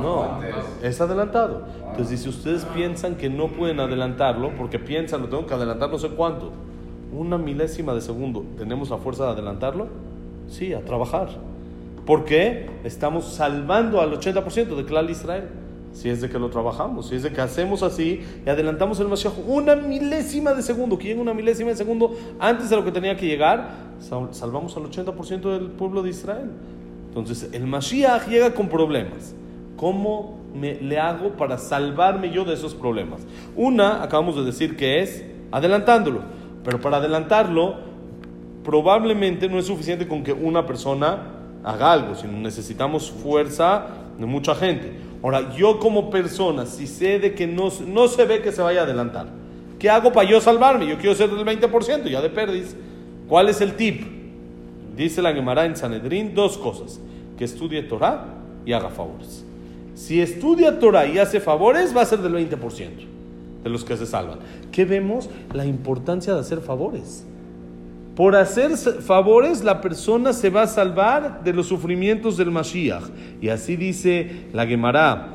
No, 0.00 0.40
es 0.82 1.00
adelantado. 1.00 1.64
Entonces, 1.90 2.20
si 2.20 2.28
ustedes 2.28 2.64
piensan 2.64 3.16
que 3.16 3.28
no 3.28 3.48
pueden 3.48 3.80
adelantarlo, 3.80 4.52
porque 4.56 4.78
piensan, 4.78 5.22
lo 5.22 5.28
tengo 5.28 5.46
que 5.46 5.54
adelantar 5.54 5.90
no 5.90 5.98
sé 5.98 6.08
cuánto, 6.10 6.52
una 7.12 7.38
milésima 7.38 7.94
de 7.94 8.00
segundo, 8.00 8.44
¿tenemos 8.56 8.90
la 8.90 8.98
fuerza 8.98 9.24
de 9.26 9.30
adelantarlo? 9.30 9.88
Sí, 10.48 10.72
a 10.72 10.84
trabajar. 10.84 11.28
¿Por 12.06 12.24
qué? 12.24 12.70
Estamos 12.84 13.24
salvando 13.34 14.00
al 14.00 14.12
80% 14.18 14.76
de 14.76 14.84
Clal 14.84 15.10
Israel. 15.10 15.48
Si 15.92 16.08
es 16.08 16.20
de 16.20 16.30
que 16.30 16.38
lo 16.38 16.50
trabajamos, 16.50 17.08
si 17.08 17.16
es 17.16 17.24
de 17.24 17.32
que 17.32 17.40
hacemos 17.40 17.82
así 17.82 18.22
y 18.46 18.48
adelantamos 18.48 19.00
el 19.00 19.08
Mashiach 19.08 19.34
una 19.44 19.74
milésima 19.74 20.54
de 20.54 20.62
segundo, 20.62 20.96
que 20.96 21.08
llegue 21.08 21.20
una 21.20 21.34
milésima 21.34 21.70
de 21.70 21.76
segundo 21.76 22.14
antes 22.38 22.70
de 22.70 22.76
lo 22.76 22.84
que 22.84 22.92
tenía 22.92 23.16
que 23.16 23.26
llegar, 23.26 23.70
salvamos 24.30 24.76
al 24.76 24.84
80% 24.84 25.52
del 25.52 25.66
pueblo 25.70 26.02
de 26.02 26.10
Israel. 26.10 26.50
Entonces, 27.08 27.50
el 27.52 27.66
Mashiach 27.66 28.28
llega 28.28 28.54
con 28.54 28.68
problemas. 28.68 29.34
¿Cómo 29.80 30.38
me, 30.54 30.74
le 30.74 30.98
hago 30.98 31.38
para 31.38 31.56
salvarme 31.56 32.30
yo 32.30 32.44
de 32.44 32.52
esos 32.52 32.74
problemas? 32.74 33.22
Una, 33.56 34.02
acabamos 34.02 34.36
de 34.36 34.44
decir 34.44 34.76
que 34.76 35.00
es 35.00 35.24
adelantándolo, 35.50 36.20
pero 36.62 36.82
para 36.82 36.98
adelantarlo 36.98 37.76
probablemente 38.62 39.48
no 39.48 39.58
es 39.58 39.64
suficiente 39.64 40.06
con 40.06 40.22
que 40.22 40.34
una 40.34 40.66
persona 40.66 41.20
haga 41.64 41.92
algo, 41.92 42.14
sino 42.14 42.34
necesitamos 42.34 43.10
fuerza 43.10 43.86
de 44.18 44.26
mucha 44.26 44.54
gente. 44.54 44.92
Ahora, 45.22 45.56
yo 45.56 45.78
como 45.78 46.10
persona, 46.10 46.66
si 46.66 46.86
sé 46.86 47.18
de 47.18 47.34
que 47.34 47.46
no, 47.46 47.70
no 47.86 48.06
se 48.08 48.26
ve 48.26 48.42
que 48.42 48.52
se 48.52 48.60
vaya 48.60 48.82
a 48.82 48.84
adelantar, 48.84 49.28
¿qué 49.78 49.88
hago 49.88 50.12
para 50.12 50.28
yo 50.28 50.42
salvarme? 50.42 50.86
Yo 50.88 50.98
quiero 50.98 51.14
ser 51.14 51.30
del 51.30 51.46
20%, 51.46 52.04
ya 52.04 52.20
de 52.20 52.28
perdis. 52.28 52.76
¿Cuál 53.26 53.48
es 53.48 53.62
el 53.62 53.76
tip? 53.76 54.02
Dice 54.94 55.22
la 55.22 55.32
Gemara 55.32 55.64
en 55.64 55.74
Sanedrín 55.74 56.34
dos 56.34 56.58
cosas, 56.58 57.00
que 57.38 57.44
estudie 57.44 57.82
Torah 57.84 58.26
y 58.66 58.74
haga 58.74 58.90
favores. 58.90 59.46
Si 60.00 60.18
estudia 60.18 60.78
Torah 60.78 61.06
y 61.06 61.18
hace 61.18 61.40
favores, 61.40 61.94
va 61.94 62.00
a 62.00 62.06
ser 62.06 62.20
del 62.20 62.32
20% 62.32 62.88
de 63.62 63.68
los 63.68 63.84
que 63.84 63.98
se 63.98 64.06
salvan. 64.06 64.38
¿Qué 64.72 64.86
vemos? 64.86 65.28
La 65.52 65.66
importancia 65.66 66.32
de 66.32 66.40
hacer 66.40 66.60
favores. 66.60 67.26
Por 68.16 68.34
hacer 68.34 68.78
favores, 68.78 69.62
la 69.62 69.82
persona 69.82 70.32
se 70.32 70.48
va 70.48 70.62
a 70.62 70.66
salvar 70.68 71.44
de 71.44 71.52
los 71.52 71.66
sufrimientos 71.66 72.38
del 72.38 72.50
Mashiach. 72.50 73.10
Y 73.42 73.50
así 73.50 73.76
dice 73.76 74.46
la 74.54 74.66
Gemara, 74.66 75.34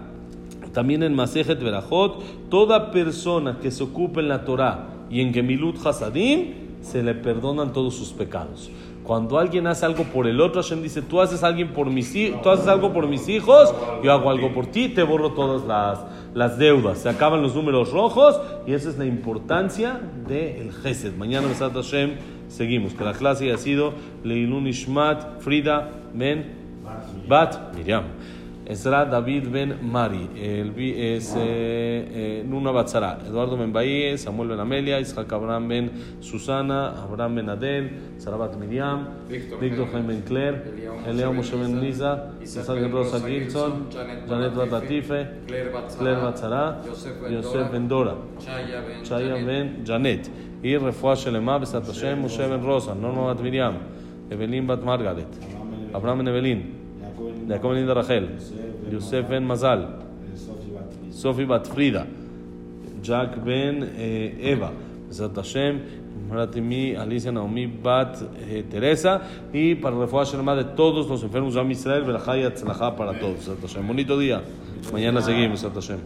también 0.73 1.04
en 1.04 1.13
Masejet 1.13 1.62
Berajot, 1.62 2.49
toda 2.49 2.89
persona 2.89 3.60
que 3.62 3.69
se 3.69 3.84
ocupe 3.84 4.19
en 4.19 4.30
la 4.30 4.45
Torah 4.45 4.88
y 5.12 5.21
en 5.21 5.32
Gemilut 5.32 5.78
Hasadim, 5.86 6.82
se 6.82 7.04
le 7.04 7.13
perdonan 7.13 7.71
todos 7.71 7.93
sus 7.95 8.13
pecados. 8.13 8.71
Cuando 9.06 9.38
alguien 9.38 9.68
hace 9.68 9.86
algo 9.86 10.04
por 10.06 10.26
el 10.26 10.41
otro, 10.41 10.63
Hashem 10.63 10.82
dice, 10.82 11.02
tú 11.04 11.22
haces, 11.22 11.44
alguien 11.44 11.74
por 11.74 11.91
mis, 11.91 12.12
tú 12.41 12.50
haces 12.50 12.68
algo 12.68 12.91
por 12.91 13.08
mis 13.08 13.30
hijos, 13.30 13.74
yo 14.04 14.12
hago 14.12 14.32
algo 14.32 14.52
por 14.52 14.65
ti, 14.65 14.89
te 14.89 15.04
borro 15.04 15.34
todas 15.34 15.63
las, 15.68 16.00
las 16.34 16.58
deudas. 16.58 16.98
Se 17.00 17.10
acaban 17.10 17.44
los 17.44 17.54
números 17.54 17.91
rojos 17.91 18.41
y 18.65 18.74
esa 18.74 18.89
es 18.89 18.98
la 18.98 19.06
importancia 19.06 20.00
del 20.28 20.72
Gesed. 20.72 21.15
Mañana, 21.18 21.48
Besat 21.48 21.74
Hashem, 21.74 22.15
seguimos. 22.48 22.94
Que 22.94 23.04
la 23.04 23.13
clase 23.13 23.46
haya 23.46 23.58
sido 23.58 23.94
Leilun 24.24 24.65
Ishmat 24.68 25.39
Frida 25.39 25.91
Ben 26.13 26.56
Bat 27.28 27.76
Miriam. 27.76 28.06
Ezra 28.67 29.06
David 29.06 29.47
Ben 29.54 29.78
Mari, 29.82 30.28
el, 30.36 30.73
es 30.75 31.36
eh, 31.38 31.39
eh, 31.39 32.43
Nuna 32.47 32.71
Batzara, 32.71 33.19
Eduardo 33.28 33.58
Ben 33.58 33.71
Bahía, 33.71 34.17
Samuel 34.17 34.49
Ben 34.49 34.60
Amelia, 34.60 34.99
Isaac 34.99 35.32
Abraham 35.32 35.67
Ben 35.67 35.91
Susana, 36.19 37.04
Abraham 37.04 37.36
Ben 37.36 37.49
Adel, 37.49 37.91
Sarabat 38.17 38.58
Miriam, 38.58 39.08
Víctor 39.30 39.91
Jaime 39.91 40.08
Ben 40.08 40.21
Claire, 40.23 40.63
Eleo 41.06 41.32
Moshe 41.32 41.56
Ben 41.56 41.80
Lisa, 41.80 42.32
Isaac 42.41 42.67
Ben 42.67 42.91
Rosa 42.91 43.19
Gilson, 43.19 43.88
Janet 43.91 44.56
Batatife, 44.56 45.45
Claire 45.47 46.19
Batzara, 46.19 46.82
Yosef 47.30 47.71
Ben 47.71 47.88
Dora, 47.88 48.15
Chaya 49.04 49.45
Ben 49.45 49.86
Janet, 49.86 50.28
y 50.63 50.75
Refuah 50.75 51.15
Shelema, 51.15 51.60
Besat 51.60 51.86
Hashem, 51.86 52.19
Moshe 52.19 52.39
Ben 52.49 52.63
Rosa, 52.65 52.95
Norma 52.95 53.28
Bat 53.28 53.43
Miriam, 53.43 53.78
Evelyn 54.32 54.65
Bat 54.65 54.84
Margaret, 54.84 55.28
Abraham 55.93 56.17
Ben 56.17 56.28
Evelyn, 56.30 56.74
Jacob 57.47 57.73
Ben 57.73 57.88
Rachel, 57.88 58.29
Yosef 58.91 59.29
Ben 59.29 59.45
Mazal, 59.45 59.88
Sofi 61.12 61.45
Bat 61.45 61.67
Frida, 61.67 62.08
Jack 63.01 63.43
Ben 63.43 63.84
Eva, 64.39 64.71
Besat 65.08 65.36
Hashem, 65.36 65.81
Maratimi, 66.29 66.95
Alicia 66.95 67.31
Naomi 67.31 67.67
Bat 67.67 68.17
Teresa, 68.69 69.21
y 69.53 69.75
para 69.75 69.95
refugiar 69.97 70.25
Shelema 70.25 70.55
de 70.55 70.63
todos 70.63 71.08
los 71.08 71.23
enfermos 71.23 71.53
de 71.53 71.71
Israel, 71.71 72.15
Atzlajá 72.15 72.95
para 72.95 73.19
todos. 73.19 73.49
Bonito 73.86 74.17
día. 74.17 74.41
Mañana 74.91 75.21
seguimos, 75.21 75.62
Hashem. 75.63 75.99